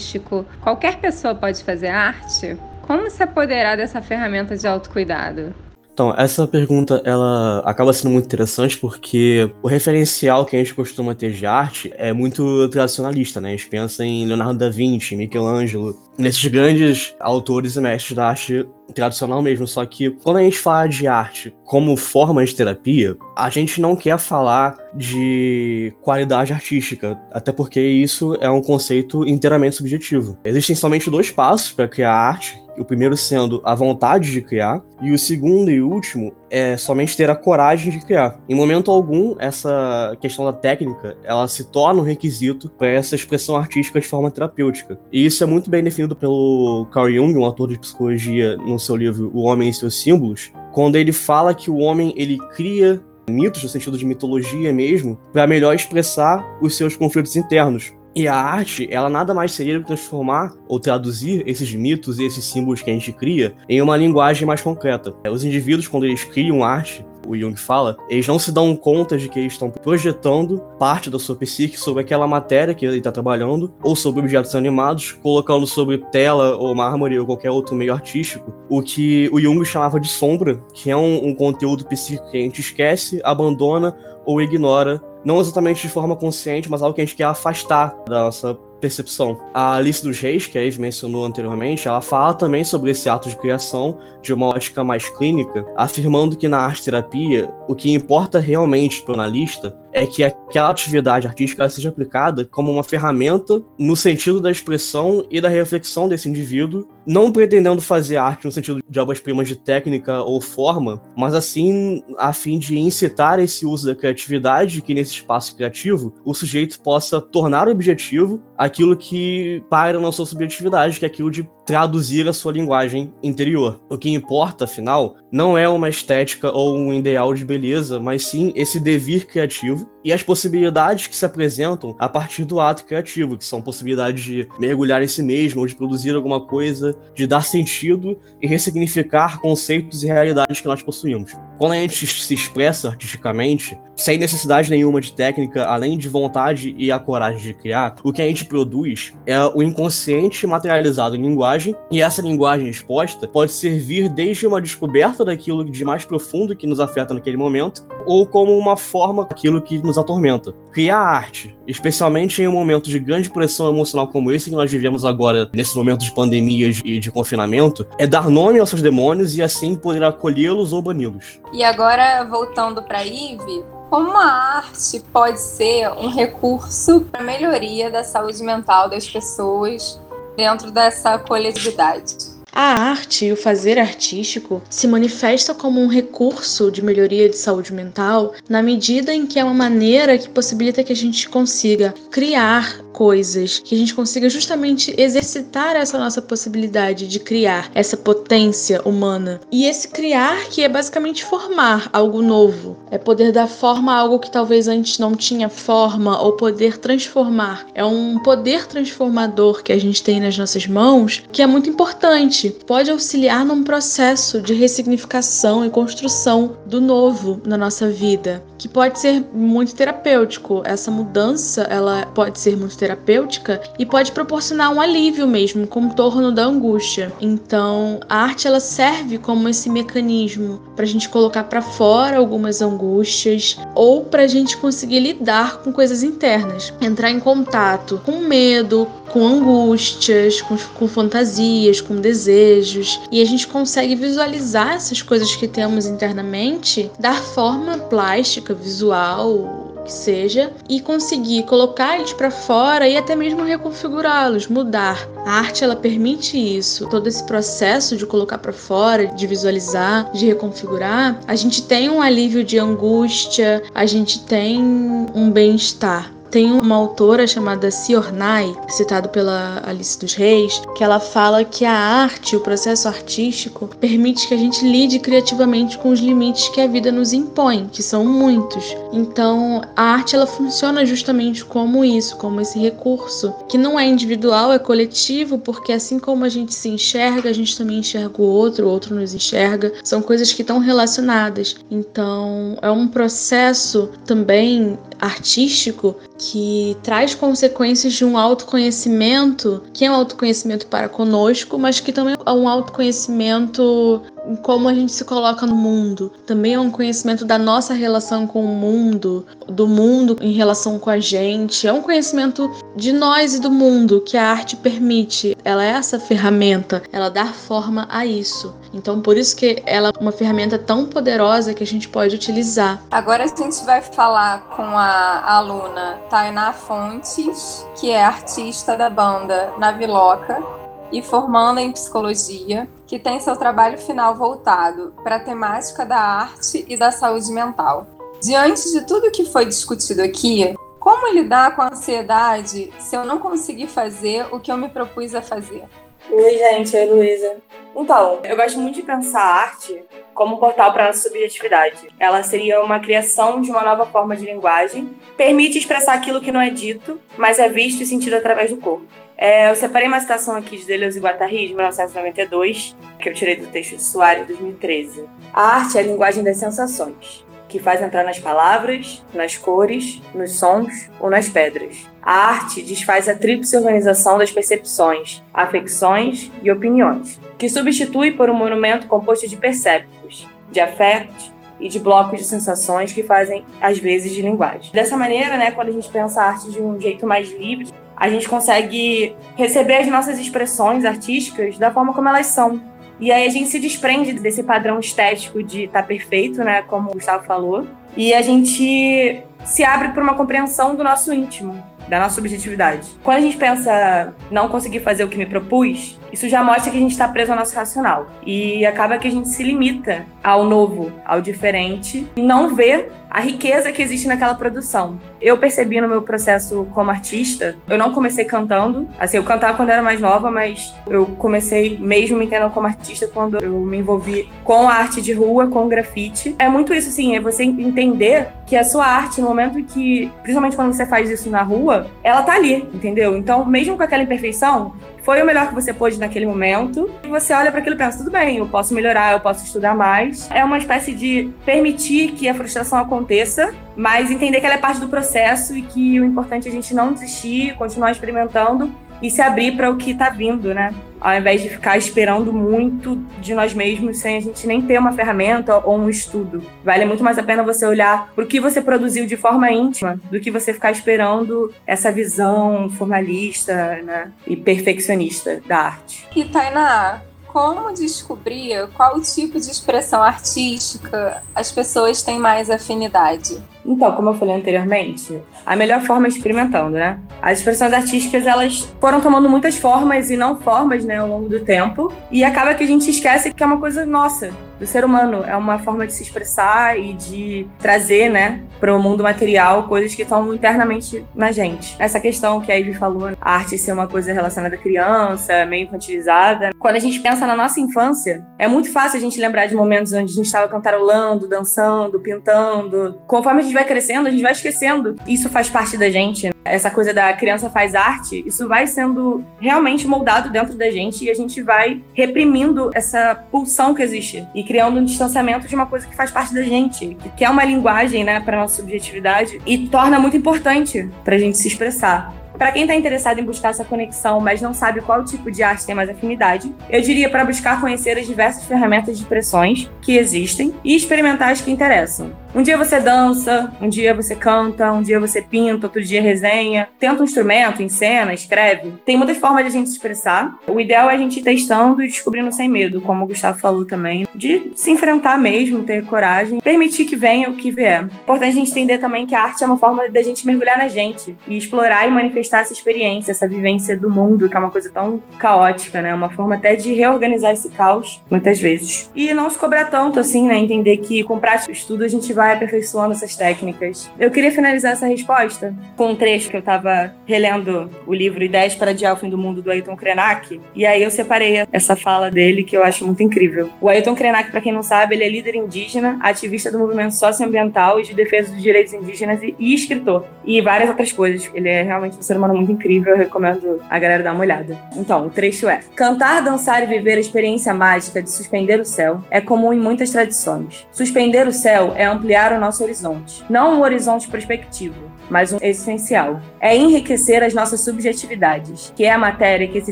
artístico, 0.01 0.45
qualquer 0.59 0.99
pessoa 0.99 1.35
pode 1.35 1.63
fazer 1.63 1.87
arte? 1.87 2.11
arte, 2.47 2.57
como 2.81 3.09
se 3.09 3.21
apoderar 3.23 3.77
dessa 3.77 4.01
ferramenta 4.01 4.57
de 4.57 4.67
autocuidado? 4.67 5.53
Então, 5.93 6.13
essa 6.17 6.47
pergunta 6.47 7.01
ela 7.05 7.59
acaba 7.65 7.91
sendo 7.91 8.11
muito 8.11 8.25
interessante 8.25 8.77
porque 8.77 9.51
o 9.61 9.67
referencial 9.67 10.45
que 10.45 10.55
a 10.55 10.59
gente 10.59 10.73
costuma 10.73 11.13
ter 11.13 11.31
de 11.33 11.45
arte 11.45 11.93
é 11.97 12.13
muito 12.13 12.67
tradicionalista, 12.69 13.41
né? 13.41 13.49
A 13.49 13.51
gente 13.51 13.67
pensa 13.67 14.05
em 14.05 14.25
Leonardo 14.25 14.57
da 14.57 14.69
Vinci, 14.69 15.15
Michelangelo, 15.15 15.95
nesses 16.17 16.45
grandes 16.45 17.13
autores 17.19 17.75
e 17.75 17.81
mestres 17.81 18.15
da 18.15 18.27
arte 18.27 18.65
tradicional 18.93 19.41
mesmo. 19.41 19.67
Só 19.67 19.85
que 19.85 20.09
quando 20.09 20.37
a 20.37 20.43
gente 20.43 20.57
fala 20.57 20.87
de 20.87 21.07
arte 21.07 21.53
como 21.65 21.95
forma 21.97 22.43
de 22.45 22.55
terapia, 22.55 23.17
a 23.35 23.49
gente 23.49 23.81
não 23.81 23.95
quer 23.95 24.17
falar 24.17 24.77
de 24.93 25.93
qualidade 26.01 26.53
artística, 26.53 27.19
até 27.31 27.51
porque 27.51 27.81
isso 27.81 28.37
é 28.39 28.49
um 28.49 28.61
conceito 28.61 29.27
inteiramente 29.27 29.75
subjetivo. 29.75 30.37
Existem 30.43 30.75
somente 30.75 31.09
dois 31.09 31.29
passos 31.31 31.71
para 31.71 31.87
criar 31.87 32.13
arte, 32.13 32.61
o 32.81 32.85
primeiro 32.85 33.15
sendo 33.15 33.61
a 33.63 33.73
vontade 33.73 34.31
de 34.31 34.41
criar, 34.41 34.81
e 35.01 35.11
o 35.11 35.17
segundo 35.17 35.71
e 35.71 35.81
último 35.81 36.33
é 36.49 36.75
somente 36.77 37.15
ter 37.15 37.29
a 37.29 37.35
coragem 37.35 37.91
de 37.91 38.05
criar. 38.05 38.39
Em 38.47 38.55
momento 38.55 38.91
algum, 38.91 39.35
essa 39.39 40.15
questão 40.19 40.45
da 40.45 40.53
técnica, 40.53 41.17
ela 41.23 41.47
se 41.47 41.63
torna 41.65 42.01
um 42.01 42.05
requisito 42.05 42.69
para 42.69 42.87
essa 42.87 43.15
expressão 43.15 43.55
artística 43.55 43.99
de 43.99 44.07
forma 44.07 44.29
terapêutica. 44.29 44.99
E 45.11 45.25
isso 45.25 45.43
é 45.43 45.47
muito 45.47 45.69
bem 45.69 45.83
definido 45.83 46.15
pelo 46.15 46.87
Carl 46.91 47.11
Jung, 47.11 47.37
um 47.37 47.45
autor 47.45 47.69
de 47.69 47.79
psicologia, 47.79 48.57
no 48.57 48.79
seu 48.79 48.95
livro 48.95 49.31
O 49.33 49.41
Homem 49.41 49.69
e 49.69 49.73
seus 49.73 49.99
Símbolos, 50.01 50.51
quando 50.71 50.95
ele 50.95 51.11
fala 51.11 51.53
que 51.53 51.71
o 51.71 51.77
homem 51.77 52.13
ele 52.15 52.37
cria 52.55 53.01
mitos 53.29 53.63
no 53.63 53.69
sentido 53.69 53.97
de 53.97 54.05
mitologia 54.05 54.73
mesmo, 54.73 55.17
para 55.31 55.47
melhor 55.47 55.73
expressar 55.73 56.45
os 56.61 56.75
seus 56.75 56.95
conflitos 56.95 57.35
internos. 57.35 57.93
E 58.13 58.27
a 58.27 58.35
arte, 58.35 58.87
ela 58.91 59.09
nada 59.09 59.33
mais 59.33 59.53
seria 59.53 59.75
do 59.75 59.81
que 59.81 59.87
transformar 59.87 60.53
ou 60.67 60.79
traduzir 60.79 61.43
esses 61.47 61.73
mitos 61.73 62.19
e 62.19 62.25
esses 62.25 62.43
símbolos 62.43 62.81
que 62.81 62.89
a 62.89 62.93
gente 62.93 63.13
cria 63.13 63.53
em 63.69 63.81
uma 63.81 63.95
linguagem 63.95 64.45
mais 64.45 64.61
concreta. 64.61 65.13
Os 65.29 65.45
indivíduos, 65.45 65.87
quando 65.87 66.05
eles 66.05 66.23
criam 66.25 66.63
arte, 66.63 67.05
o 67.27 67.37
Jung 67.37 67.55
fala, 67.55 67.95
eles 68.09 68.27
não 68.27 68.39
se 68.39 68.51
dão 68.51 68.75
conta 68.75 69.17
de 69.17 69.29
que 69.29 69.39
eles 69.39 69.53
estão 69.53 69.69
projetando 69.69 70.59
parte 70.79 71.09
da 71.09 71.19
sua 71.19 71.35
psique 71.35 71.77
sobre 71.77 72.01
aquela 72.01 72.27
matéria 72.27 72.73
que 72.73 72.85
ele 72.85 72.97
está 72.97 73.11
trabalhando, 73.11 73.73
ou 73.81 73.95
sobre 73.95 74.21
objetos 74.21 74.55
animados, 74.55 75.13
colocando 75.21 75.65
sobre 75.65 75.99
tela 76.11 76.57
ou 76.57 76.73
mármore 76.75 77.17
ou 77.19 77.25
qualquer 77.25 77.51
outro 77.51 77.75
meio 77.75 77.93
artístico, 77.93 78.53
o 78.69 78.81
que 78.81 79.29
o 79.31 79.39
Jung 79.39 79.63
chamava 79.63 79.99
de 79.99 80.07
sombra, 80.07 80.61
que 80.73 80.89
é 80.89 80.97
um, 80.97 81.27
um 81.27 81.35
conteúdo 81.35 81.85
psíquico 81.85 82.29
que 82.31 82.37
a 82.37 82.41
gente 82.41 82.59
esquece, 82.59 83.21
abandona 83.23 83.95
ou 84.25 84.41
ignora 84.41 85.01
não 85.23 85.39
exatamente 85.39 85.81
de 85.81 85.89
forma 85.89 86.15
consciente, 86.15 86.69
mas 86.69 86.81
algo 86.81 86.95
que 86.95 87.01
a 87.01 87.05
gente 87.05 87.15
quer 87.15 87.25
afastar 87.25 87.95
da 88.07 88.25
nossa 88.25 88.57
percepção. 88.81 89.39
A 89.53 89.75
Alice 89.75 90.03
dos 90.03 90.19
Reis, 90.19 90.47
que 90.47 90.57
a 90.57 90.65
Eve 90.65 90.81
mencionou 90.81 91.23
anteriormente, 91.23 91.87
ela 91.87 92.01
fala 92.01 92.33
também 92.33 92.63
sobre 92.63 92.91
esse 92.91 93.07
ato 93.07 93.29
de 93.29 93.37
criação 93.37 93.99
de 94.21 94.33
uma 94.33 94.47
ótica 94.47 94.83
mais 94.83 95.07
clínica, 95.07 95.65
afirmando 95.77 96.35
que 96.35 96.47
na 96.47 96.57
arte-terapia 96.57 97.49
o 97.67 97.75
que 97.75 97.93
importa 97.93 98.39
realmente 98.39 99.03
para 99.03 99.11
o 99.11 99.15
analista 99.15 99.75
é 99.93 100.05
que 100.05 100.23
aquela 100.23 100.69
atividade 100.69 101.27
artística 101.27 101.67
seja 101.69 101.89
aplicada 101.89 102.45
como 102.45 102.71
uma 102.71 102.83
ferramenta 102.83 103.61
no 103.77 103.95
sentido 103.95 104.39
da 104.39 104.51
expressão 104.51 105.25
e 105.29 105.41
da 105.41 105.49
reflexão 105.49 106.07
desse 106.07 106.29
indivíduo, 106.29 106.87
não 107.05 107.31
pretendendo 107.31 107.81
fazer 107.81 108.17
arte 108.17 108.45
no 108.45 108.51
sentido 108.51 108.81
de 108.87 108.99
obras-primas 108.99 109.47
de 109.47 109.55
técnica 109.55 110.21
ou 110.21 110.39
forma, 110.39 111.01
mas 111.15 111.33
assim 111.33 112.03
a 112.17 112.31
fim 112.31 112.59
de 112.59 112.77
incitar 112.77 113.39
esse 113.39 113.65
uso 113.65 113.87
da 113.87 113.95
criatividade, 113.95 114.81
que 114.81 114.93
nesse 114.93 115.13
espaço 115.13 115.55
criativo 115.55 116.13
o 116.23 116.33
sujeito 116.33 116.79
possa 116.79 117.19
tornar 117.19 117.67
objetivo 117.67 118.41
aquilo 118.57 118.95
que 118.95 119.63
para 119.69 119.99
na 119.99 120.11
sua 120.11 120.25
subjetividade, 120.25 120.99
que 120.99 121.05
é 121.05 121.07
aquilo 121.07 121.31
de 121.31 121.47
traduzir 121.65 122.27
a 122.27 122.33
sua 122.33 122.51
linguagem 122.51 123.13
interior. 123.21 123.79
O 123.89 123.97
que 123.97 124.09
importa, 124.09 124.65
afinal, 124.65 125.15
não 125.31 125.57
é 125.57 125.67
uma 125.69 125.89
estética 125.89 126.51
ou 126.51 126.77
um 126.77 126.93
ideal 126.93 127.33
de 127.33 127.45
beleza, 127.45 127.99
mas 127.99 128.25
sim 128.25 128.51
esse 128.55 128.79
devir 128.79 129.25
criativo 129.25 129.89
e 130.03 130.11
as 130.11 130.23
possibilidades 130.23 131.07
que 131.07 131.15
se 131.15 131.25
apresentam 131.25 131.95
a 131.99 132.09
partir 132.09 132.43
do 132.43 132.59
ato 132.59 132.85
criativo, 132.85 133.37
que 133.37 133.45
são 133.45 133.61
possibilidades 133.61 134.23
de 134.23 134.47
mergulhar 134.59 135.01
em 135.01 135.07
si 135.07 135.21
mesmo, 135.21 135.61
ou 135.61 135.67
de 135.67 135.75
produzir 135.75 136.15
alguma 136.15 136.41
coisa, 136.41 136.95
de 137.15 137.27
dar 137.27 137.43
sentido 137.43 138.19
e 138.41 138.47
ressignificar 138.47 139.39
conceitos 139.39 140.03
e 140.03 140.07
realidades 140.07 140.59
que 140.59 140.67
nós 140.67 140.81
possuímos. 140.81 141.33
Quando 141.57 141.73
a 141.73 141.75
gente 141.75 142.07
se 142.07 142.33
expressa 142.33 142.89
artisticamente, 142.89 143.77
sem 143.95 144.17
necessidade 144.17 144.69
nenhuma 144.69 144.99
de 144.99 145.13
técnica, 145.13 145.65
além 145.65 145.97
de 145.97 146.09
vontade 146.09 146.73
e 146.77 146.91
a 146.91 146.97
coragem 146.97 147.41
de 147.41 147.53
criar, 147.53 147.95
o 148.03 148.11
que 148.11 148.21
a 148.21 148.25
gente 148.25 148.45
produz 148.45 149.13
é 149.27 149.39
o 149.45 149.61
inconsciente 149.61 150.47
materializado 150.47 151.15
em 151.15 151.21
linguagem, 151.21 151.51
e 151.89 152.01
essa 152.01 152.21
linguagem 152.21 152.67
exposta 152.67 153.27
pode 153.27 153.51
servir 153.51 154.09
desde 154.09 154.47
uma 154.47 154.61
descoberta 154.61 155.23
daquilo 155.23 155.63
de 155.63 155.85
mais 155.85 156.05
profundo 156.05 156.55
que 156.55 156.67
nos 156.67 156.79
afeta 156.79 157.13
naquele 157.13 157.37
momento, 157.37 157.85
ou 158.05 158.25
como 158.25 158.57
uma 158.57 158.75
forma 158.75 159.25
daquilo 159.25 159.61
que 159.61 159.77
nos 159.79 159.97
atormenta. 159.97 160.53
Criar 160.71 160.99
arte, 160.99 161.55
especialmente 161.67 162.41
em 162.41 162.47
um 162.47 162.51
momento 162.53 162.89
de 162.89 162.99
grande 162.99 163.29
pressão 163.29 163.69
emocional 163.69 164.07
como 164.07 164.31
esse 164.31 164.49
que 164.49 164.55
nós 164.55 164.71
vivemos 164.71 165.05
agora, 165.05 165.49
nesse 165.53 165.75
momento 165.75 166.01
de 166.01 166.11
pandemias 166.11 166.81
e 166.83 166.99
de 166.99 167.11
confinamento, 167.11 167.85
é 167.97 168.07
dar 168.07 168.29
nome 168.29 168.59
aos 168.59 168.69
seus 168.69 168.81
demônios 168.81 169.35
e 169.37 169.41
assim 169.41 169.75
poder 169.75 170.03
acolhê-los 170.03 170.73
ou 170.73 170.81
bani-los. 170.81 171.39
E 171.53 171.63
agora, 171.63 172.23
voltando 172.23 172.81
para 172.83 173.05
Ive, 173.05 173.63
como 173.91 174.15
a 174.17 174.23
arte 174.23 175.01
pode 175.11 175.39
ser 175.39 175.91
um 175.91 176.07
recurso 176.07 177.01
para 177.01 177.21
melhoria 177.21 177.91
da 177.91 178.05
saúde 178.05 178.41
mental 178.41 178.89
das 178.89 179.07
pessoas 179.07 180.00
dentro 180.35 180.71
dessa 180.71 181.17
coletividade. 181.19 182.40
A 182.53 182.73
arte 182.73 183.25
e 183.25 183.31
o 183.31 183.37
fazer 183.37 183.79
artístico 183.79 184.61
se 184.69 184.85
manifesta 184.85 185.53
como 185.53 185.79
um 185.79 185.87
recurso 185.87 186.69
de 186.69 186.83
melhoria 186.83 187.29
de 187.29 187.37
saúde 187.37 187.73
mental 187.73 188.33
na 188.49 188.61
medida 188.61 189.13
em 189.13 189.25
que 189.25 189.39
é 189.39 189.43
uma 189.43 189.53
maneira 189.53 190.17
que 190.17 190.27
possibilita 190.27 190.83
que 190.83 190.91
a 190.91 190.95
gente 190.95 191.29
consiga 191.29 191.93
criar 192.09 192.81
coisas, 192.91 193.59
que 193.59 193.73
a 193.73 193.77
gente 193.77 193.95
consiga 193.95 194.29
justamente 194.29 194.93
exercitar 194.97 195.75
essa 195.75 195.97
nossa 195.97 196.21
possibilidade 196.21 197.07
de 197.07 197.19
criar 197.19 197.71
essa 197.73 197.97
potência 197.97 198.81
humana. 198.83 199.39
E 199.51 199.65
esse 199.65 199.87
criar 199.87 200.45
que 200.49 200.61
é 200.61 200.69
basicamente 200.69 201.23
formar 201.23 201.89
algo 201.91 202.21
novo, 202.21 202.77
é 202.91 202.97
poder 202.97 203.31
dar 203.31 203.47
forma 203.47 203.93
a 203.93 203.97
algo 203.97 204.19
que 204.19 204.29
talvez 204.29 204.67
antes 204.67 204.99
não 204.99 205.15
tinha 205.15 205.49
forma 205.49 206.21
ou 206.21 206.33
poder 206.33 206.77
transformar. 206.77 207.65
É 207.73 207.83
um 207.83 208.19
poder 208.19 208.67
transformador 208.67 209.63
que 209.63 209.71
a 209.71 209.79
gente 209.79 210.03
tem 210.03 210.19
nas 210.19 210.37
nossas 210.37 210.67
mãos 210.67 211.23
que 211.31 211.41
é 211.41 211.47
muito 211.47 211.69
importante. 211.69 212.40
Pode 212.49 212.89
auxiliar 212.89 213.45
num 213.45 213.63
processo 213.63 214.41
de 214.41 214.53
ressignificação 214.53 215.65
e 215.65 215.69
construção 215.69 216.57
do 216.65 216.81
novo 216.81 217.41
na 217.45 217.57
nossa 217.57 217.89
vida, 217.89 218.43
que 218.61 218.67
pode 218.67 218.99
ser 218.99 219.25
muito 219.33 219.73
terapêutico. 219.73 220.61
Essa 220.63 220.91
mudança, 220.91 221.63
ela 221.63 222.05
pode 222.13 222.39
ser 222.39 222.55
muito 222.55 222.77
terapêutica 222.77 223.59
e 223.79 223.87
pode 223.87 224.11
proporcionar 224.11 224.71
um 224.71 224.79
alívio 224.79 225.27
mesmo, 225.27 225.65
contorno 225.65 226.31
da 226.31 226.45
angústia. 226.45 227.11
Então, 227.19 227.99
a 228.07 228.17
arte 228.17 228.47
ela 228.47 228.59
serve 228.59 229.17
como 229.17 229.49
esse 229.49 229.67
mecanismo 229.67 230.61
para 230.75 230.85
a 230.85 230.87
gente 230.87 231.09
colocar 231.09 231.45
para 231.45 231.63
fora 231.63 232.17
algumas 232.17 232.61
angústias 232.61 233.57
ou 233.73 234.05
para 234.05 234.23
a 234.23 234.27
gente 234.27 234.55
conseguir 234.57 234.99
lidar 234.99 235.63
com 235.63 235.73
coisas 235.73 236.03
internas, 236.03 236.71
entrar 236.79 237.09
em 237.09 237.19
contato 237.19 237.99
com 238.05 238.19
medo, 238.19 238.87
com 239.11 239.27
angústias, 239.27 240.41
com, 240.41 240.55
com 240.57 240.87
fantasias, 240.87 241.81
com 241.81 241.95
desejos, 241.95 242.99
e 243.11 243.21
a 243.21 243.25
gente 243.25 243.47
consegue 243.47 243.95
visualizar 243.95 244.73
essas 244.73 245.01
coisas 245.01 245.35
que 245.35 245.47
temos 245.47 245.85
internamente, 245.85 246.89
dar 246.97 247.21
forma 247.21 247.77
plástica, 247.77 248.50
visual, 248.53 249.71
que 249.83 249.91
seja, 249.91 250.51
e 250.69 250.79
conseguir 250.79 251.43
colocar 251.43 251.97
eles 251.97 252.13
para 252.13 252.31
fora 252.31 252.87
e 252.87 252.97
até 252.97 253.15
mesmo 253.15 253.43
reconfigurá-los, 253.43 254.47
mudar. 254.47 255.07
A 255.25 255.31
arte 255.39 255.63
ela 255.63 255.75
permite 255.75 256.37
isso. 256.37 256.87
Todo 256.87 257.07
esse 257.07 257.23
processo 257.25 257.97
de 257.97 258.05
colocar 258.05 258.37
para 258.37 258.53
fora, 258.53 259.07
de 259.07 259.27
visualizar, 259.27 260.11
de 260.11 260.27
reconfigurar, 260.27 261.19
a 261.27 261.35
gente 261.35 261.63
tem 261.63 261.89
um 261.89 262.01
alívio 262.01 262.43
de 262.43 262.57
angústia, 262.57 263.63
a 263.73 263.85
gente 263.85 264.23
tem 264.25 264.61
um 264.61 265.31
bem-estar. 265.31 266.11
Tem 266.31 266.49
uma 266.49 266.75
autora 266.75 267.27
chamada 267.27 267.69
Siornai, 267.69 268.55
citado 268.69 269.09
pela 269.09 269.61
Alice 269.65 269.99
dos 269.99 270.13
Reis, 270.13 270.61
que 270.77 270.81
ela 270.81 270.97
fala 270.97 271.43
que 271.43 271.65
a 271.65 271.73
arte, 271.73 272.37
o 272.37 272.39
processo 272.39 272.87
artístico, 272.87 273.67
permite 273.81 274.25
que 274.29 274.33
a 274.33 274.37
gente 274.37 274.65
lide 274.65 274.97
criativamente 274.97 275.77
com 275.77 275.89
os 275.89 275.99
limites 275.99 276.47
que 276.47 276.61
a 276.61 276.67
vida 276.67 276.89
nos 276.89 277.11
impõe, 277.11 277.67
que 277.69 277.83
são 277.83 278.05
muitos. 278.05 278.63
Então, 278.93 279.61
a 279.75 279.83
arte 279.83 280.15
ela 280.15 280.25
funciona 280.25 280.85
justamente 280.85 281.43
como 281.43 281.83
isso, 281.83 282.15
como 282.15 282.39
esse 282.39 282.57
recurso, 282.57 283.33
que 283.49 283.57
não 283.57 283.77
é 283.77 283.85
individual, 283.85 284.53
é 284.53 284.59
coletivo, 284.59 285.37
porque 285.37 285.73
assim 285.73 285.99
como 285.99 286.23
a 286.23 286.29
gente 286.29 286.53
se 286.53 286.69
enxerga, 286.69 287.29
a 287.29 287.33
gente 287.33 287.57
também 287.57 287.79
enxerga 287.79 288.21
o 288.21 288.25
outro, 288.25 288.67
o 288.67 288.69
outro 288.69 288.95
nos 288.95 289.13
enxerga. 289.13 289.73
São 289.83 290.01
coisas 290.01 290.31
que 290.31 290.43
estão 290.43 290.59
relacionadas. 290.59 291.57
Então, 291.69 292.57
é 292.61 292.71
um 292.71 292.87
processo 292.87 293.89
também 294.05 294.79
artístico 295.01 295.95
que 296.21 296.77
traz 296.83 297.15
consequências 297.15 297.93
de 297.93 298.05
um 298.05 298.15
autoconhecimento, 298.15 299.63
que 299.73 299.83
é 299.83 299.89
um 299.89 299.95
autoconhecimento 299.95 300.67
para 300.67 300.87
conosco, 300.87 301.57
mas 301.57 301.79
que 301.79 301.91
também 301.91 302.15
é 302.23 302.31
um 302.31 302.47
autoconhecimento 302.47 304.03
como 304.41 304.69
a 304.69 304.73
gente 304.73 304.91
se 304.91 305.03
coloca 305.03 305.45
no 305.45 305.55
mundo. 305.55 306.11
Também 306.25 306.53
é 306.53 306.59
um 306.59 306.71
conhecimento 306.71 307.25
da 307.25 307.37
nossa 307.37 307.73
relação 307.73 308.27
com 308.27 308.43
o 308.43 308.55
mundo, 308.55 309.25
do 309.47 309.67
mundo 309.67 310.17
em 310.21 310.31
relação 310.31 310.79
com 310.79 310.89
a 310.89 310.99
gente. 310.99 311.67
É 311.67 311.73
um 311.73 311.81
conhecimento 311.81 312.49
de 312.75 312.91
nós 312.91 313.35
e 313.35 313.39
do 313.39 313.51
mundo 313.51 314.01
que 314.01 314.17
a 314.17 314.29
arte 314.29 314.55
permite. 314.55 315.37
Ela 315.43 315.63
é 315.63 315.69
essa 315.69 315.99
ferramenta, 315.99 316.83
ela 316.91 317.09
dá 317.09 317.25
forma 317.25 317.87
a 317.89 318.05
isso. 318.05 318.55
Então, 318.73 319.01
por 319.01 319.17
isso 319.17 319.35
que 319.35 319.61
ela 319.65 319.89
é 319.89 319.99
uma 319.99 320.11
ferramenta 320.11 320.57
tão 320.57 320.85
poderosa 320.85 321.53
que 321.53 321.63
a 321.63 321.67
gente 321.67 321.89
pode 321.89 322.15
utilizar. 322.15 322.81
Agora 322.89 323.23
a 323.23 323.27
gente 323.27 323.65
vai 323.65 323.81
falar 323.81 324.41
com 324.55 324.63
a 324.63 325.23
aluna 325.25 325.99
Tainá 326.09 326.53
Fontes, 326.53 327.65
que 327.79 327.91
é 327.91 328.03
artista 328.03 328.77
da 328.77 328.89
banda 328.89 329.53
Naviloca 329.57 330.60
e 330.91 331.01
formanda 331.01 331.61
em 331.61 331.71
psicologia, 331.71 332.67
que 332.85 332.99
tem 332.99 333.19
seu 333.19 333.35
trabalho 333.35 333.77
final 333.77 334.15
voltado 334.15 334.93
para 335.03 335.15
a 335.15 335.19
temática 335.19 335.85
da 335.85 335.97
arte 335.97 336.65
e 336.67 336.75
da 336.75 336.91
saúde 336.91 337.31
mental. 337.31 337.87
Diante 338.21 338.71
de 338.71 338.85
tudo 338.85 339.11
que 339.11 339.25
foi 339.25 339.45
discutido 339.45 340.01
aqui, 340.01 340.53
como 340.79 341.13
lidar 341.13 341.55
com 341.55 341.61
a 341.61 341.69
ansiedade 341.69 342.71
se 342.79 342.95
eu 342.95 343.05
não 343.05 343.19
conseguir 343.19 343.67
fazer 343.67 344.25
o 344.31 344.39
que 344.39 344.51
eu 344.51 344.57
me 344.57 344.69
propus 344.69 345.15
a 345.15 345.21
fazer? 345.21 345.63
Oi, 346.09 346.37
gente, 346.37 346.75
oi, 346.75 346.85
Luísa. 346.85 347.37
Então, 347.75 348.19
eu 348.23 348.35
gosto 348.35 348.59
muito 348.59 348.75
de 348.75 348.81
pensar 348.81 349.21
a 349.21 349.35
arte 349.43 349.83
como 350.13 350.35
um 350.35 350.39
portal 350.39 350.73
para 350.73 350.89
a 350.89 350.93
subjetividade. 350.93 351.87
Ela 351.99 352.21
seria 352.21 352.61
uma 352.61 352.79
criação 352.79 353.41
de 353.41 353.49
uma 353.49 353.61
nova 353.61 353.85
forma 353.85 354.15
de 354.15 354.25
linguagem, 354.25 354.89
permite 355.15 355.57
expressar 355.57 355.93
aquilo 355.93 356.19
que 356.19 356.31
não 356.31 356.41
é 356.41 356.49
dito, 356.49 356.99
mas 357.17 357.39
é 357.39 357.47
visto 357.47 357.81
e 357.81 357.85
sentido 357.85 358.15
através 358.15 358.51
do 358.51 358.57
corpo. 358.57 358.85
É, 359.21 359.51
eu 359.51 359.55
separei 359.55 359.87
uma 359.87 359.99
citação 359.99 360.35
aqui 360.35 360.57
de 360.57 360.65
Deleuze 360.65 360.97
e 360.97 361.01
Guattari, 361.01 361.49
de 361.49 361.53
1992, 361.53 362.75
que 362.97 363.07
eu 363.07 363.13
tirei 363.13 363.35
do 363.35 363.45
texto 363.45 363.75
de 363.75 363.83
Soares, 363.83 364.25
de 364.25 364.33
2013. 364.33 365.05
A 365.31 365.57
arte 365.57 365.77
é 365.77 365.81
a 365.81 365.83
linguagem 365.83 366.23
das 366.23 366.37
sensações, 366.37 367.23
que 367.47 367.59
faz 367.59 367.83
entrar 367.83 368.03
nas 368.03 368.17
palavras, 368.17 369.05
nas 369.13 369.37
cores, 369.37 370.01
nos 370.15 370.39
sons 370.39 370.89
ou 370.99 371.07
nas 371.07 371.29
pedras. 371.29 371.87
A 372.01 372.11
arte 372.11 372.63
desfaz 372.63 373.07
a 373.07 373.13
tríplice 373.13 373.55
organização 373.55 374.17
das 374.17 374.31
percepções, 374.31 375.21
afecções 375.31 376.31
e 376.41 376.49
opiniões, 376.49 377.21
que 377.37 377.47
substitui 377.47 378.13
por 378.13 378.27
um 378.27 378.33
monumento 378.33 378.87
composto 378.87 379.27
de 379.27 379.37
percépticos, 379.37 380.27
de 380.51 380.59
afetos 380.59 381.31
e 381.59 381.69
de 381.69 381.79
blocos 381.79 382.17
de 382.17 382.25
sensações 382.25 382.91
que 382.91 383.03
fazem, 383.03 383.45
às 383.61 383.77
vezes, 383.77 384.13
de 384.13 384.23
linguagem. 384.23 384.71
Dessa 384.71 384.97
maneira, 384.97 385.37
né, 385.37 385.51
quando 385.51 385.69
a 385.69 385.73
gente 385.73 385.89
pensa 385.89 386.23
a 386.23 386.29
arte 386.29 386.49
de 386.49 386.59
um 386.59 386.81
jeito 386.81 387.05
mais 387.05 387.31
livre, 387.31 387.67
a 388.01 388.09
gente 388.09 388.27
consegue 388.27 389.15
receber 389.37 389.75
as 389.75 389.87
nossas 389.87 390.17
expressões 390.17 390.85
artísticas 390.85 391.59
da 391.59 391.69
forma 391.69 391.93
como 391.93 392.09
elas 392.09 392.25
são. 392.25 392.59
E 392.99 393.11
aí 393.11 393.27
a 393.27 393.29
gente 393.29 393.47
se 393.47 393.59
desprende 393.59 394.13
desse 394.13 394.41
padrão 394.41 394.79
estético 394.79 395.43
de 395.43 395.65
estar 395.65 395.83
tá 395.83 395.87
perfeito, 395.87 396.43
né, 396.43 396.63
como 396.63 396.89
o 396.89 396.93
Gustavo 396.93 397.23
falou, 397.27 397.67
e 397.95 398.11
a 398.11 398.23
gente 398.23 399.21
se 399.45 399.63
abre 399.63 399.89
para 399.89 400.01
uma 400.01 400.15
compreensão 400.15 400.75
do 400.75 400.83
nosso 400.83 401.13
íntimo, 401.13 401.63
da 401.87 401.99
nossa 401.99 402.15
subjetividade. 402.15 402.89
Quando 403.03 403.17
a 403.17 403.21
gente 403.21 403.37
pensa 403.37 404.15
não 404.31 404.49
conseguir 404.49 404.79
fazer 404.79 405.03
o 405.03 405.07
que 405.07 405.17
me 405.17 405.27
propus, 405.27 405.99
isso 406.11 406.27
já 406.27 406.43
mostra 406.43 406.71
que 406.71 406.77
a 406.77 406.81
gente 406.81 406.91
está 406.91 407.07
preso 407.07 407.31
ao 407.31 407.37
nosso 407.37 407.55
racional. 407.55 408.07
E 408.25 408.65
acaba 408.65 408.97
que 408.97 409.07
a 409.07 409.11
gente 409.11 409.29
se 409.29 409.43
limita 409.43 410.07
ao 410.23 410.43
novo, 410.43 410.91
ao 411.05 411.21
diferente, 411.21 412.07
e 412.15 412.21
não 412.21 412.55
vê 412.55 412.89
a 413.11 413.19
riqueza 413.19 413.73
que 413.73 413.81
existe 413.81 414.07
naquela 414.07 414.33
produção. 414.33 414.97
Eu 415.21 415.37
percebi 415.37 415.81
no 415.81 415.87
meu 415.87 416.01
processo 416.01 416.65
como 416.73 416.89
artista, 416.89 417.57
eu 417.67 417.77
não 417.77 417.93
comecei 417.93 418.23
cantando, 418.23 418.87
assim, 418.97 419.17
eu 419.17 419.23
cantava 419.23 419.57
quando 419.57 419.69
era 419.69 419.83
mais 419.83 419.99
nova, 419.99 420.31
mas 420.31 420.73
eu 420.87 421.05
comecei 421.17 421.77
mesmo 421.77 422.17
me 422.17 422.25
entendendo 422.25 422.51
como 422.51 422.67
artista 422.67 423.07
quando 423.07 423.43
eu 423.43 423.59
me 423.59 423.77
envolvi 423.77 424.29
com 424.45 424.69
a 424.69 424.75
arte 424.75 425.01
de 425.01 425.11
rua, 425.11 425.47
com 425.47 425.65
o 425.65 425.67
grafite. 425.67 426.33
É 426.39 426.47
muito 426.47 426.73
isso, 426.73 426.87
assim, 426.87 427.15
é 427.15 427.19
você 427.19 427.43
entender 427.43 428.29
que 428.45 428.55
a 428.55 428.63
sua 428.63 428.85
arte, 428.85 429.19
no 429.19 429.27
momento 429.27 429.61
que, 429.61 430.09
principalmente 430.21 430.55
quando 430.55 430.73
você 430.73 430.85
faz 430.85 431.09
isso 431.09 431.29
na 431.29 431.41
rua, 431.41 431.87
ela 432.01 432.21
tá 432.21 432.33
ali, 432.33 432.69
entendeu? 432.73 433.17
Então, 433.17 433.43
mesmo 433.43 433.75
com 433.75 433.83
aquela 433.83 434.03
imperfeição, 434.03 434.73
foi 435.03 435.21
o 435.21 435.25
melhor 435.25 435.47
que 435.47 435.55
você 435.55 435.73
pôde 435.73 435.99
naquele 435.99 436.25
momento. 436.25 436.89
E 437.03 437.07
você 437.07 437.33
olha 437.33 437.51
para 437.51 437.59
aquilo 437.59 437.75
e 437.75 437.77
pensa: 437.77 437.97
tudo 437.97 438.11
bem, 438.11 438.37
eu 438.37 438.47
posso 438.47 438.73
melhorar, 438.73 439.13
eu 439.13 439.19
posso 439.19 439.45
estudar 439.45 439.75
mais. 439.75 440.29
É 440.31 440.43
uma 440.43 440.57
espécie 440.57 440.93
de 440.93 441.31
permitir 441.45 442.11
que 442.11 442.27
a 442.27 442.33
frustração 442.33 442.79
aconteça, 442.79 443.53
mas 443.75 444.11
entender 444.11 444.39
que 444.39 444.45
ela 444.45 444.55
é 444.55 444.59
parte 444.59 444.79
do 444.79 444.87
processo 444.87 445.55
e 445.57 445.61
que 445.61 445.99
o 445.99 446.05
importante 446.05 446.47
é 446.47 446.51
a 446.51 446.53
gente 446.53 446.73
não 446.73 446.93
desistir, 446.93 447.55
continuar 447.55 447.91
experimentando 447.91 448.71
e 449.01 449.09
se 449.09 449.21
abrir 449.21 449.55
para 449.55 449.69
o 449.69 449.77
que 449.77 449.91
está 449.91 450.09
vindo, 450.09 450.53
né? 450.53 450.73
Ao 450.99 451.17
invés 451.17 451.41
de 451.41 451.49
ficar 451.49 451.77
esperando 451.77 452.31
muito 452.31 452.95
de 453.19 453.33
nós 453.33 453.53
mesmos 453.53 453.97
sem 453.97 454.17
a 454.17 454.19
gente 454.21 454.45
nem 454.45 454.61
ter 454.61 454.77
uma 454.77 454.91
ferramenta 454.91 455.57
ou 455.57 455.77
um 455.77 455.89
estudo. 455.89 456.43
Vale 456.63 456.85
muito 456.85 457.03
mais 457.03 457.17
a 457.17 457.23
pena 457.23 457.41
você 457.41 457.65
olhar 457.65 458.11
para 458.13 458.23
o 458.23 458.27
que 458.27 458.39
você 458.39 458.61
produziu 458.61 459.07
de 459.07 459.17
forma 459.17 459.51
íntima 459.51 459.99
do 460.11 460.19
que 460.19 460.29
você 460.29 460.53
ficar 460.53 460.71
esperando 460.71 461.51
essa 461.65 461.91
visão 461.91 462.69
formalista 462.69 463.81
né? 463.83 464.11
e 464.27 464.35
perfeccionista 464.35 465.41
da 465.47 465.57
arte. 465.57 466.07
E 466.15 466.23
Tainá, 466.25 467.01
como 467.31 467.73
descobrir 467.73 468.67
qual 468.75 469.01
tipo 469.01 469.39
de 469.39 469.49
expressão 469.49 470.03
artística 470.03 471.23
as 471.33 471.51
pessoas 471.51 472.03
têm 472.03 472.19
mais 472.19 472.49
afinidade? 472.49 473.41
Então, 473.65 473.91
como 473.93 474.09
eu 474.09 474.13
falei 474.15 474.35
anteriormente, 474.35 475.19
a 475.45 475.55
melhor 475.55 475.81
forma 475.81 476.07
é 476.07 476.09
experimentando, 476.09 476.71
né? 476.71 476.99
As 477.21 477.39
expressões 477.39 477.73
artísticas, 477.73 478.25
elas 478.25 478.73
foram 478.79 478.99
tomando 479.01 479.29
muitas 479.29 479.57
formas 479.57 480.09
e 480.09 480.17
não 480.17 480.39
formas, 480.39 480.83
né, 480.83 480.97
ao 480.97 481.07
longo 481.07 481.29
do 481.29 481.39
tempo, 481.39 481.93
e 482.09 482.23
acaba 482.23 482.53
que 482.53 482.63
a 482.63 482.67
gente 482.67 482.89
esquece 482.89 483.33
que 483.33 483.43
é 483.43 483.45
uma 483.45 483.59
coisa 483.59 483.85
nossa, 483.85 484.31
do 484.59 484.67
ser 484.67 484.85
humano, 484.85 485.23
é 485.25 485.35
uma 485.35 485.57
forma 485.57 485.87
de 485.87 485.93
se 485.93 486.03
expressar 486.03 486.79
e 486.79 486.93
de 486.93 487.47
trazer, 487.57 488.09
né, 488.09 488.43
para 488.59 488.75
o 488.75 488.81
mundo 488.81 489.01
material 489.01 489.63
coisas 489.63 489.95
que 489.95 490.03
estão 490.03 490.33
internamente 490.35 491.03
na 491.15 491.31
gente. 491.31 491.75
Essa 491.79 491.99
questão 491.99 492.39
que 492.39 492.51
a 492.51 492.55
Ivy 492.55 492.75
falou, 492.75 493.09
a 493.19 493.35
arte 493.35 493.57
ser 493.57 493.71
uma 493.71 493.87
coisa 493.87 494.13
relacionada 494.13 494.55
à 494.55 494.57
criança, 494.57 495.45
meio 495.47 495.65
infantilizada. 495.65 496.51
Quando 496.59 496.75
a 496.75 496.79
gente 496.79 496.99
pensa 496.99 497.25
na 497.25 497.35
nossa 497.35 497.59
infância, 497.59 498.23
é 498.37 498.47
muito 498.47 498.71
fácil 498.71 498.97
a 498.97 499.01
gente 499.01 499.19
lembrar 499.19 499.47
de 499.47 499.55
momentos 499.55 499.93
onde 499.93 500.11
a 500.11 500.15
gente 500.15 500.25
estava 500.25 500.47
cantarolando, 500.47 501.27
dançando, 501.27 501.99
pintando. 501.99 503.01
Conforme 503.07 503.41
a 503.41 503.43
vai 503.53 503.65
crescendo, 503.65 504.07
a 504.07 504.11
gente 504.11 504.23
vai 504.23 504.31
esquecendo. 504.31 504.95
Isso 505.07 505.29
faz 505.29 505.49
parte 505.49 505.77
da 505.77 505.89
gente. 505.89 506.29
Essa 506.43 506.71
coisa 506.71 506.93
da 506.93 507.13
criança 507.13 507.49
faz 507.49 507.75
arte, 507.75 508.23
isso 508.25 508.47
vai 508.47 508.65
sendo 508.65 509.23
realmente 509.39 509.87
moldado 509.87 510.29
dentro 510.29 510.55
da 510.55 510.71
gente 510.71 511.05
e 511.05 511.09
a 511.09 511.13
gente 511.13 511.41
vai 511.41 511.81
reprimindo 511.93 512.71
essa 512.73 513.15
pulsão 513.31 513.73
que 513.73 513.81
existe 513.81 514.27
e 514.33 514.43
criando 514.43 514.79
um 514.79 514.83
distanciamento 514.83 515.47
de 515.47 515.53
uma 515.53 515.65
coisa 515.65 515.85
que 515.87 515.95
faz 515.95 516.09
parte 516.09 516.33
da 516.33 516.41
gente, 516.41 516.97
que 517.15 517.23
é 517.23 517.29
uma 517.29 517.45
linguagem, 517.45 518.03
né, 518.03 518.19
para 518.19 518.37
nossa 518.37 518.55
subjetividade 518.55 519.39
e 519.45 519.67
torna 519.67 519.99
muito 519.99 520.17
importante 520.17 520.89
para 521.03 521.15
a 521.15 521.19
gente 521.19 521.37
se 521.37 521.47
expressar. 521.47 522.21
Para 522.41 522.51
quem 522.51 522.63
está 522.63 522.75
interessado 522.75 523.19
em 523.19 523.23
buscar 523.23 523.49
essa 523.49 523.63
conexão, 523.63 524.19
mas 524.19 524.41
não 524.41 524.51
sabe 524.51 524.81
qual 524.81 525.05
tipo 525.05 525.29
de 525.29 525.43
arte 525.43 525.63
tem 525.63 525.75
mais 525.75 525.89
afinidade, 525.89 526.51
eu 526.71 526.81
diria 526.81 527.07
para 527.07 527.23
buscar 527.23 527.61
conhecer 527.61 527.97
as 527.99 528.07
diversas 528.07 528.45
ferramentas 528.45 528.97
de 528.97 529.03
expressões 529.03 529.69
que 529.79 529.95
existem 529.95 530.51
e 530.63 530.75
experimentar 530.75 531.29
as 531.31 531.39
que 531.39 531.51
interessam. 531.51 532.11
Um 532.33 532.41
dia 532.41 532.57
você 532.57 532.79
dança, 532.79 533.51
um 533.59 533.67
dia 533.67 533.93
você 533.93 534.15
canta, 534.15 534.71
um 534.71 534.81
dia 534.81 534.97
você 535.01 535.21
pinta, 535.21 535.67
outro 535.67 535.83
dia 535.83 536.01
resenha, 536.01 536.69
tenta 536.79 537.01
um 537.01 537.03
instrumento, 537.03 537.61
encena, 537.61 538.13
escreve. 538.13 538.71
Tem 538.85 538.95
muitas 538.95 539.17
formas 539.17 539.43
de 539.43 539.49
a 539.49 539.51
gente 539.51 539.69
se 539.69 539.75
expressar. 539.75 540.39
O 540.47 540.57
ideal 540.57 540.89
é 540.89 540.93
a 540.93 540.97
gente 540.97 541.19
ir 541.19 541.23
testando 541.23 541.83
e 541.83 541.87
descobrindo 541.87 542.31
sem 542.31 542.47
medo, 542.47 542.79
como 542.79 543.03
o 543.03 543.07
Gustavo 543.07 543.37
falou 543.37 543.65
também, 543.65 544.07
de 544.15 544.53
se 544.55 544.71
enfrentar 544.71 545.17
mesmo, 545.17 545.63
ter 545.63 545.83
coragem, 545.85 546.39
permitir 546.39 546.85
que 546.85 546.95
venha 546.95 547.29
o 547.29 547.35
que 547.35 547.51
vier. 547.51 547.83
Importante 547.83 548.29
a 548.29 548.35
gente 548.35 548.51
entender 548.51 548.77
também 548.77 549.05
que 549.05 549.13
a 549.13 549.23
arte 549.23 549.43
é 549.43 549.47
uma 549.47 549.57
forma 549.57 549.89
da 549.89 550.01
gente 550.01 550.25
mergulhar 550.25 550.57
na 550.57 550.69
gente 550.69 551.17
e 551.27 551.37
explorar 551.37 551.85
e 551.85 551.91
manifestar 551.91 552.39
essa 552.39 552.53
experiência, 552.53 553.11
essa 553.11 553.27
vivência 553.27 553.75
do 553.75 553.89
mundo, 553.89 554.29
que 554.29 554.37
é 554.37 554.39
uma 554.39 554.51
coisa 554.51 554.71
tão 554.71 555.03
caótica, 555.19 555.81
né? 555.81 555.93
Uma 555.93 556.09
forma 556.09 556.35
até 556.35 556.55
de 556.55 556.73
reorganizar 556.73 557.33
esse 557.33 557.49
caos, 557.49 558.01
muitas 558.09 558.39
vezes. 558.39 558.89
E 558.95 559.13
não 559.13 559.29
se 559.29 559.37
cobrar 559.37 559.65
tanto, 559.65 559.99
assim, 559.99 560.29
né? 560.29 560.37
Entender 560.37 560.77
que 560.77 561.03
com 561.03 561.19
prática 561.19 561.51
estudo 561.51 561.83
a 561.83 561.89
gente 561.89 562.13
vai 562.13 562.20
vai 562.21 562.35
aperfeiçoando 562.35 562.93
essas 562.93 563.15
técnicas. 563.15 563.89
Eu 563.99 564.11
queria 564.11 564.31
finalizar 564.31 564.73
essa 564.73 564.85
resposta 564.85 565.55
com 565.75 565.87
um 565.87 565.95
trecho 565.95 566.29
que 566.29 566.35
eu 566.35 566.39
estava 566.39 566.93
relendo 567.03 567.67
o 567.87 567.95
livro 567.95 568.23
Ideias 568.23 568.53
para 568.53 568.69
Adiar 568.69 568.93
o 568.93 568.95
Fim 568.95 569.09
do 569.09 569.17
Mundo 569.17 569.41
do 569.41 569.49
Ailton 569.49 569.75
Krenak, 569.75 570.39
e 570.53 570.63
aí 570.63 570.83
eu 570.83 570.91
separei 570.91 571.47
essa 571.51 571.75
fala 571.75 572.11
dele 572.11 572.43
que 572.43 572.55
eu 572.55 572.63
acho 572.63 572.85
muito 572.85 573.01
incrível. 573.01 573.49
O 573.59 573.67
Ailton 573.67 573.95
Krenak, 573.95 574.29
para 574.29 574.39
quem 574.39 574.53
não 574.53 574.61
sabe, 574.61 574.93
ele 574.93 575.03
é 575.03 575.09
líder 575.09 575.33
indígena, 575.33 575.97
ativista 575.99 576.51
do 576.51 576.59
movimento 576.59 576.93
socioambiental 576.93 577.79
e 577.79 577.83
de 577.83 577.95
defesa 577.95 578.31
dos 578.31 578.41
direitos 578.41 578.71
indígenas 578.71 579.23
e, 579.23 579.35
e 579.39 579.55
escritor, 579.55 580.05
e 580.23 580.39
várias 580.41 580.69
outras 580.69 580.91
coisas. 580.91 581.27
Ele 581.33 581.49
é 581.49 581.63
realmente 581.63 581.97
um 581.97 582.03
ser 582.03 582.17
humano 582.17 582.35
muito 582.35 582.51
incrível, 582.51 582.93
eu 582.93 582.99
recomendo 582.99 583.59
a 583.67 583.79
galera 583.79 584.03
dar 584.03 584.13
uma 584.13 584.21
olhada. 584.21 584.55
Então, 584.75 585.07
o 585.07 585.09
trecho 585.09 585.49
é: 585.49 585.61
Cantar, 585.75 586.21
dançar 586.21 586.61
e 586.61 586.67
viver 586.67 586.97
a 586.97 586.99
experiência 586.99 587.51
mágica 587.51 587.99
de 587.99 588.11
suspender 588.11 588.59
o 588.59 588.65
céu 588.65 589.03
é 589.09 589.19
comum 589.19 589.51
em 589.51 589.59
muitas 589.59 589.89
tradições. 589.89 590.67
Suspender 590.71 591.27
o 591.27 591.33
céu 591.33 591.73
é 591.75 591.85
ampliar 591.85 592.10
ampliar 592.11 592.33
o 592.33 592.39
nosso 592.39 592.61
horizonte. 592.61 593.23
Não 593.29 593.55
um 593.55 593.61
horizonte 593.61 594.09
prospectivo, 594.09 594.91
mas 595.09 595.31
um 595.31 595.37
essencial. 595.41 596.19
É 596.41 596.55
enriquecer 596.55 597.23
as 597.23 597.33
nossas 597.33 597.61
subjetividades, 597.61 598.73
que 598.75 598.83
é 598.83 598.91
a 598.91 598.97
matéria 598.97 599.47
que 599.47 599.57
esse 599.57 599.71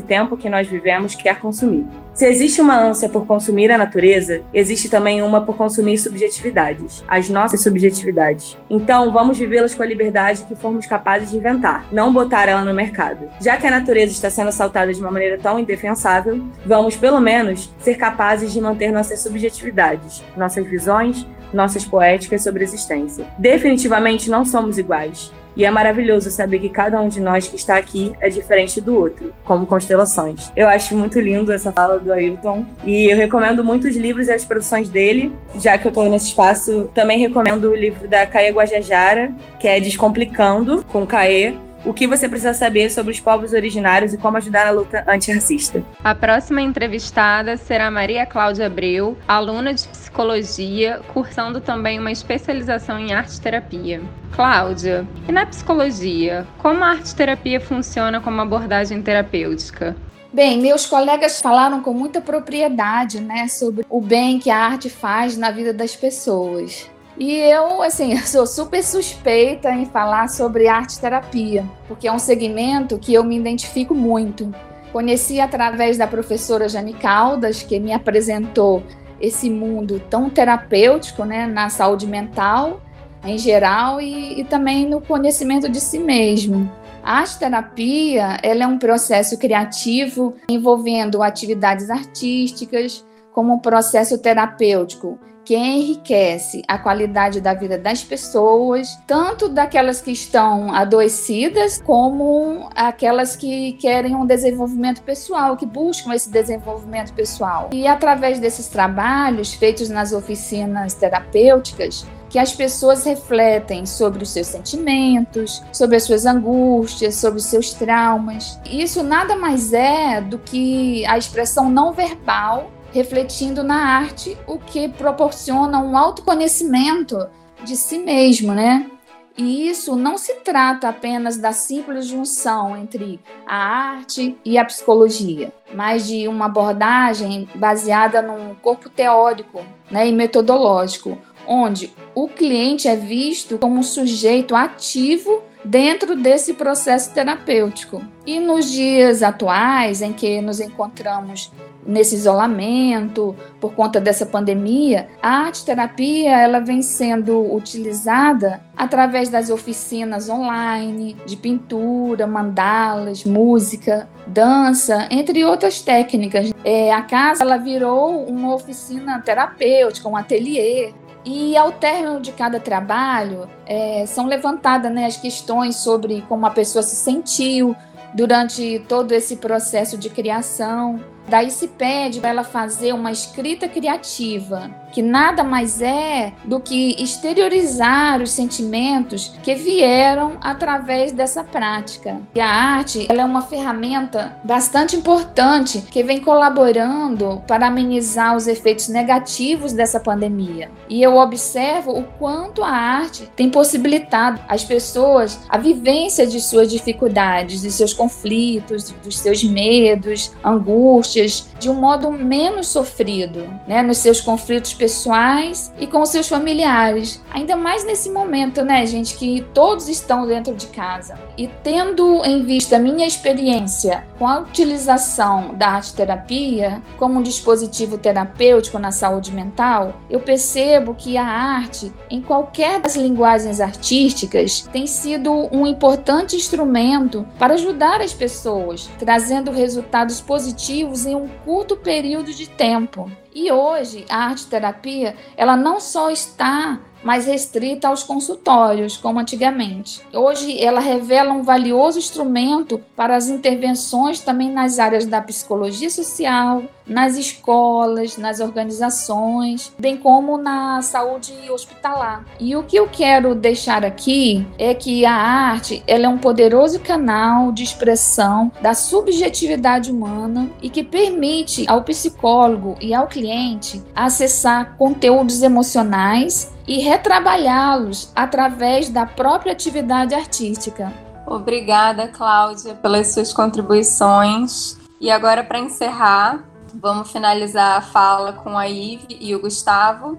tempo 0.00 0.38
que 0.38 0.48
nós 0.48 0.66
vivemos 0.66 1.14
quer 1.14 1.38
consumir. 1.38 1.86
Se 2.14 2.26
existe 2.26 2.60
uma 2.60 2.78
ânsia 2.78 3.08
por 3.08 3.26
consumir 3.26 3.70
a 3.70 3.78
natureza, 3.78 4.42
existe 4.52 4.88
também 4.88 5.22
uma 5.22 5.42
por 5.42 5.56
consumir 5.56 5.98
subjetividades, 5.98 7.04
as 7.06 7.28
nossas 7.28 7.62
subjetividades. 7.62 8.58
Então, 8.68 9.12
vamos 9.12 9.38
vivê-las 9.38 9.74
com 9.74 9.82
a 9.82 9.86
liberdade 9.86 10.44
que 10.44 10.54
formos 10.54 10.86
capazes 10.86 11.30
de 11.30 11.36
inventar, 11.36 11.86
não 11.92 12.12
botar 12.12 12.48
ela 12.48 12.64
no 12.64 12.74
mercado. 12.74 13.28
Já 13.40 13.56
que 13.56 13.66
a 13.66 13.70
natureza 13.70 14.12
está 14.12 14.28
sendo 14.28 14.48
assaltada 14.48 14.92
de 14.92 15.00
uma 15.00 15.10
maneira 15.10 15.38
tão 15.38 15.58
indefensável, 15.58 16.42
vamos, 16.64 16.96
pelo 16.96 17.20
menos, 17.20 17.72
ser 17.78 17.96
capazes 17.96 18.52
de 18.52 18.60
manter 18.60 18.90
nossas 18.92 19.20
subjetividades, 19.20 20.22
nossas 20.36 20.66
visões, 20.66 21.26
nossas 21.52 21.84
poéticas 21.84 22.42
sobre 22.42 22.64
existência. 22.64 23.26
Definitivamente 23.38 24.30
não 24.30 24.44
somos 24.44 24.78
iguais. 24.78 25.32
E 25.56 25.64
é 25.64 25.70
maravilhoso 25.70 26.30
saber 26.30 26.60
que 26.60 26.68
cada 26.68 27.00
um 27.00 27.08
de 27.08 27.20
nós 27.20 27.48
que 27.48 27.56
está 27.56 27.76
aqui 27.76 28.12
é 28.20 28.28
diferente 28.28 28.80
do 28.80 28.96
outro, 28.96 29.32
como 29.44 29.66
constelações. 29.66 30.50
Eu 30.56 30.68
acho 30.68 30.96
muito 30.96 31.18
lindo 31.20 31.52
essa 31.52 31.72
fala 31.72 31.98
do 31.98 32.12
Ailton 32.12 32.64
e 32.84 33.10
eu 33.10 33.16
recomendo 33.16 33.64
muitos 33.64 33.96
livros 33.96 34.28
e 34.28 34.32
as 34.32 34.44
produções 34.44 34.88
dele, 34.88 35.32
já 35.56 35.76
que 35.76 35.86
eu 35.86 35.90
estou 35.90 36.08
nesse 36.08 36.26
espaço. 36.26 36.88
Também 36.94 37.18
recomendo 37.18 37.70
o 37.70 37.74
livro 37.74 38.06
da 38.08 38.26
Caê 38.26 38.50
Guajajara, 38.50 39.32
que 39.58 39.66
é 39.66 39.80
Descomplicando, 39.80 40.84
com 40.84 41.04
Caê, 41.04 41.54
o 41.84 41.94
que 41.94 42.06
você 42.06 42.28
precisa 42.28 42.54
saber 42.54 42.90
sobre 42.90 43.12
os 43.12 43.20
povos 43.20 43.52
originários 43.52 44.12
e 44.12 44.18
como 44.18 44.36
ajudar 44.36 44.66
na 44.66 44.70
luta 44.70 45.04
antirracista. 45.08 45.82
A 46.02 46.14
próxima 46.14 46.60
entrevistada 46.60 47.56
será 47.56 47.90
Maria 47.90 48.26
Cláudia 48.26 48.66
Abreu, 48.66 49.16
aluna 49.26 49.72
de 49.72 49.86
psicologia, 49.88 51.00
cursando 51.12 51.60
também 51.60 51.98
uma 51.98 52.12
especialização 52.12 52.98
em 52.98 53.12
arte-terapia. 53.12 54.00
Cláudia, 54.32 55.06
e 55.28 55.32
na 55.32 55.46
psicologia, 55.46 56.46
como 56.58 56.84
a 56.84 56.90
arte-terapia 56.90 57.60
funciona 57.60 58.20
como 58.20 58.40
abordagem 58.40 59.02
terapêutica? 59.02 59.96
Bem, 60.32 60.60
meus 60.60 60.86
colegas 60.86 61.40
falaram 61.40 61.82
com 61.82 61.92
muita 61.92 62.20
propriedade, 62.20 63.20
né, 63.20 63.48
sobre 63.48 63.84
o 63.88 64.00
bem 64.00 64.38
que 64.38 64.48
a 64.48 64.56
arte 64.56 64.88
faz 64.88 65.36
na 65.36 65.50
vida 65.50 65.72
das 65.72 65.96
pessoas. 65.96 66.88
E 67.20 67.36
eu, 67.36 67.82
assim, 67.82 68.16
sou 68.24 68.46
super 68.46 68.82
suspeita 68.82 69.70
em 69.70 69.84
falar 69.84 70.30
sobre 70.30 70.66
arte 70.66 70.98
terapia, 70.98 71.68
porque 71.86 72.08
é 72.08 72.12
um 72.12 72.18
segmento 72.18 72.98
que 72.98 73.12
eu 73.12 73.22
me 73.22 73.36
identifico 73.36 73.94
muito. 73.94 74.52
Conheci 74.90 75.38
através 75.38 75.98
da 75.98 76.06
professora 76.06 76.66
Jane 76.66 76.94
Caldas, 76.94 77.62
que 77.62 77.78
me 77.78 77.92
apresentou 77.92 78.82
esse 79.20 79.50
mundo 79.50 80.02
tão 80.08 80.30
terapêutico, 80.30 81.24
né, 81.24 81.46
na 81.46 81.68
saúde 81.68 82.06
mental 82.06 82.80
em 83.22 83.36
geral 83.36 84.00
e, 84.00 84.40
e 84.40 84.44
também 84.44 84.88
no 84.88 84.98
conhecimento 84.98 85.68
de 85.68 85.78
si 85.78 85.98
mesmo. 85.98 86.72
A 87.02 87.18
arte 87.18 87.38
terapia 87.38 88.38
ela 88.42 88.64
é 88.64 88.66
um 88.66 88.78
processo 88.78 89.36
criativo 89.36 90.34
envolvendo 90.48 91.22
atividades 91.22 91.90
artísticas 91.90 93.04
como 93.30 93.52
um 93.52 93.58
processo 93.58 94.16
terapêutico 94.16 95.18
que 95.50 95.56
enriquece 95.56 96.62
a 96.68 96.78
qualidade 96.78 97.40
da 97.40 97.52
vida 97.52 97.76
das 97.76 98.04
pessoas, 98.04 98.96
tanto 99.04 99.48
daquelas 99.48 100.00
que 100.00 100.12
estão 100.12 100.72
adoecidas, 100.72 101.82
como 101.82 102.70
aquelas 102.72 103.34
que 103.34 103.72
querem 103.72 104.14
um 104.14 104.24
desenvolvimento 104.24 105.02
pessoal, 105.02 105.56
que 105.56 105.66
buscam 105.66 106.14
esse 106.14 106.30
desenvolvimento 106.30 107.12
pessoal. 107.14 107.68
E 107.72 107.84
através 107.84 108.38
desses 108.38 108.68
trabalhos 108.68 109.52
feitos 109.52 109.88
nas 109.88 110.12
oficinas 110.12 110.94
terapêuticas, 110.94 112.06
que 112.28 112.38
as 112.38 112.52
pessoas 112.52 113.04
refletem 113.04 113.84
sobre 113.86 114.22
os 114.22 114.30
seus 114.30 114.46
sentimentos, 114.46 115.64
sobre 115.72 115.96
as 115.96 116.04
suas 116.04 116.26
angústias, 116.26 117.16
sobre 117.16 117.40
os 117.40 117.46
seus 117.46 117.74
traumas. 117.74 118.56
Isso 118.64 119.02
nada 119.02 119.34
mais 119.34 119.72
é 119.72 120.20
do 120.20 120.38
que 120.38 121.04
a 121.06 121.18
expressão 121.18 121.68
não 121.68 121.92
verbal 121.92 122.70
refletindo 122.92 123.62
na 123.62 123.96
arte, 123.96 124.36
o 124.46 124.58
que 124.58 124.88
proporciona 124.88 125.78
um 125.78 125.96
autoconhecimento 125.96 127.28
de 127.64 127.76
si 127.76 127.98
mesmo, 127.98 128.52
né? 128.52 128.90
E 129.36 129.68
isso 129.68 129.96
não 129.96 130.18
se 130.18 130.34
trata 130.34 130.88
apenas 130.88 131.38
da 131.38 131.52
simples 131.52 132.06
junção 132.06 132.76
entre 132.76 133.20
a 133.46 133.56
arte 133.56 134.36
e 134.44 134.58
a 134.58 134.64
psicologia, 134.64 135.52
mas 135.72 136.06
de 136.06 136.28
uma 136.28 136.46
abordagem 136.46 137.48
baseada 137.54 138.20
num 138.20 138.54
corpo 138.56 138.90
teórico 138.90 139.64
né, 139.90 140.06
e 140.06 140.12
metodológico, 140.12 141.16
onde 141.46 141.92
o 142.14 142.28
cliente 142.28 142.86
é 142.86 142.96
visto 142.96 143.56
como 143.56 143.78
um 143.78 143.82
sujeito 143.82 144.54
ativo 144.54 145.42
dentro 145.64 146.16
desse 146.16 146.54
processo 146.54 147.12
terapêutico. 147.12 148.02
E 148.26 148.38
nos 148.38 148.70
dias 148.70 149.22
atuais, 149.22 150.02
em 150.02 150.12
que 150.12 150.40
nos 150.40 150.60
encontramos 150.60 151.50
nesse 151.86 152.14
isolamento 152.14 153.34
por 153.58 153.72
conta 153.74 154.00
dessa 154.00 154.26
pandemia, 154.26 155.08
a 155.22 155.46
arte 155.46 155.64
terapia 155.64 156.38
ela 156.38 156.60
vem 156.60 156.82
sendo 156.82 157.52
utilizada 157.54 158.60
através 158.76 159.28
das 159.28 159.50
oficinas 159.50 160.28
online 160.28 161.16
de 161.26 161.36
pintura, 161.36 162.26
mandalas, 162.26 163.24
música, 163.24 164.08
dança, 164.26 165.08
entre 165.10 165.44
outras 165.44 165.80
técnicas. 165.80 166.52
É, 166.64 166.92
a 166.92 167.02
casa 167.02 167.42
ela 167.42 167.56
virou 167.56 168.24
uma 168.24 168.54
oficina 168.54 169.20
terapêutica, 169.20 170.08
um 170.08 170.16
ateliê. 170.16 170.92
E 171.24 171.56
ao 171.56 171.72
término 171.72 172.20
de 172.20 172.32
cada 172.32 172.58
trabalho, 172.58 173.48
é, 173.66 174.04
são 174.06 174.26
levantadas 174.26 174.90
né, 174.90 175.06
as 175.06 175.16
questões 175.16 175.76
sobre 175.76 176.22
como 176.28 176.46
a 176.46 176.50
pessoa 176.50 176.82
se 176.82 176.96
sentiu 176.96 177.76
durante 178.14 178.82
todo 178.88 179.12
esse 179.12 179.36
processo 179.36 179.98
de 179.98 180.08
criação. 180.08 180.98
Daí 181.28 181.50
se 181.50 181.68
pede 181.68 182.20
para 182.20 182.30
ela 182.30 182.44
fazer 182.44 182.92
uma 182.92 183.12
escrita 183.12 183.68
criativa, 183.68 184.70
que 184.92 185.02
nada 185.02 185.42
mais 185.42 185.80
é 185.80 186.32
do 186.44 186.60
que 186.60 186.96
exteriorizar 187.02 188.20
os 188.20 188.30
sentimentos 188.30 189.32
que 189.42 189.54
vieram 189.54 190.36
através 190.40 191.12
dessa 191.12 191.42
prática. 191.44 192.20
E 192.34 192.40
a 192.40 192.48
arte 192.48 193.06
ela 193.08 193.22
é 193.22 193.24
uma 193.24 193.42
ferramenta 193.42 194.36
bastante 194.44 194.96
importante 194.96 195.84
que 195.90 196.02
vem 196.02 196.20
colaborando 196.20 197.42
para 197.46 197.66
amenizar 197.66 198.36
os 198.36 198.46
efeitos 198.46 198.88
negativos 198.88 199.72
dessa 199.72 200.00
pandemia. 200.00 200.70
E 200.88 201.02
eu 201.02 201.16
observo 201.16 201.92
o 201.92 202.04
quanto 202.04 202.62
a 202.62 202.70
arte 202.70 203.28
tem 203.36 203.50
possibilitado 203.50 204.40
às 204.48 204.64
pessoas 204.64 205.38
a 205.48 205.58
vivência 205.58 206.26
de 206.26 206.40
suas 206.40 206.70
dificuldades, 206.70 207.62
de 207.62 207.70
seus 207.70 207.92
conflitos, 207.92 208.94
dos 209.02 209.18
seus 209.18 209.42
medos, 209.44 210.32
angústias 210.44 211.48
de 211.58 211.68
um 211.68 211.74
modo 211.74 212.10
menos 212.10 212.68
sofrido, 212.68 213.48
né, 213.68 213.82
nos 213.82 213.98
seus 213.98 214.20
conflitos 214.20 214.72
pessoais 214.80 215.70
e 215.78 215.86
com 215.86 216.06
seus 216.06 216.26
familiares. 216.26 217.22
Ainda 217.30 217.54
mais 217.54 217.84
nesse 217.84 218.08
momento, 218.08 218.64
né, 218.64 218.86
gente, 218.86 219.14
que 219.14 219.44
todos 219.52 219.90
estão 219.90 220.26
dentro 220.26 220.54
de 220.54 220.68
casa. 220.68 221.18
E 221.36 221.46
tendo 221.46 222.24
em 222.24 222.42
vista 222.42 222.76
a 222.76 222.78
minha 222.78 223.06
experiência 223.06 224.06
com 224.18 224.26
a 224.26 224.38
utilização 224.38 225.54
da 225.54 225.68
arte 225.68 225.92
terapia 225.92 226.80
como 226.96 227.18
um 227.18 227.22
dispositivo 227.22 227.98
terapêutico 227.98 228.78
na 228.78 228.90
saúde 228.90 229.32
mental, 229.32 230.00
eu 230.08 230.20
percebo 230.20 230.94
que 230.94 231.18
a 231.18 231.26
arte, 231.26 231.92
em 232.08 232.22
qualquer 232.22 232.80
das 232.80 232.96
linguagens 232.96 233.60
artísticas, 233.60 234.62
tem 234.72 234.86
sido 234.86 235.30
um 235.54 235.66
importante 235.66 236.36
instrumento 236.36 237.26
para 237.38 237.52
ajudar 237.52 238.00
as 238.00 238.14
pessoas, 238.14 238.88
trazendo 238.98 239.50
resultados 239.50 240.22
positivos 240.22 241.04
em 241.04 241.14
um 241.14 241.28
curto 241.44 241.76
período 241.76 242.32
de 242.32 242.48
tempo. 242.48 243.10
E 243.34 243.50
hoje 243.50 244.04
a 244.08 244.24
arte 244.24 244.46
terapia, 244.46 245.16
ela 245.36 245.56
não 245.56 245.80
só 245.80 246.10
está 246.10 246.80
mais 247.02 247.26
restrita 247.26 247.88
aos 247.88 248.02
consultórios, 248.02 248.96
como 248.96 249.18
antigamente. 249.18 250.00
Hoje 250.12 250.62
ela 250.62 250.80
revela 250.80 251.32
um 251.32 251.42
valioso 251.42 251.98
instrumento 251.98 252.80
para 252.96 253.16
as 253.16 253.28
intervenções 253.28 254.20
também 254.20 254.50
nas 254.50 254.78
áreas 254.78 255.06
da 255.06 255.20
psicologia 255.20 255.90
social, 255.90 256.62
nas 256.86 257.16
escolas, 257.16 258.16
nas 258.16 258.40
organizações, 258.40 259.72
bem 259.78 259.96
como 259.96 260.36
na 260.36 260.82
saúde 260.82 261.32
hospitalar. 261.50 262.24
E 262.38 262.56
o 262.56 262.64
que 262.64 262.76
eu 262.76 262.88
quero 262.88 263.34
deixar 263.34 263.84
aqui 263.84 264.44
é 264.58 264.74
que 264.74 265.06
a 265.06 265.14
arte 265.14 265.82
ela 265.86 266.06
é 266.06 266.08
um 266.08 266.18
poderoso 266.18 266.80
canal 266.80 267.52
de 267.52 267.62
expressão 267.62 268.50
da 268.60 268.74
subjetividade 268.74 269.90
humana 269.90 270.50
e 270.60 270.68
que 270.68 270.82
permite 270.82 271.64
ao 271.68 271.82
psicólogo 271.82 272.76
e 272.80 272.92
ao 272.92 273.06
cliente 273.06 273.82
acessar 273.94 274.76
conteúdos 274.76 275.42
emocionais 275.42 276.50
e 276.70 276.78
retrabalhá-los 276.78 278.12
através 278.14 278.88
da 278.88 279.04
própria 279.04 279.50
atividade 279.50 280.14
artística. 280.14 280.92
Obrigada, 281.26 282.06
Cláudia, 282.06 282.76
pelas 282.76 283.12
suas 283.12 283.32
contribuições. 283.32 284.78
E 285.00 285.10
agora, 285.10 285.42
para 285.42 285.58
encerrar, 285.58 286.44
vamos 286.72 287.10
finalizar 287.10 287.76
a 287.76 287.80
fala 287.80 288.34
com 288.34 288.56
a 288.56 288.68
Ive 288.68 289.18
e 289.18 289.34
o 289.34 289.40
Gustavo, 289.40 290.16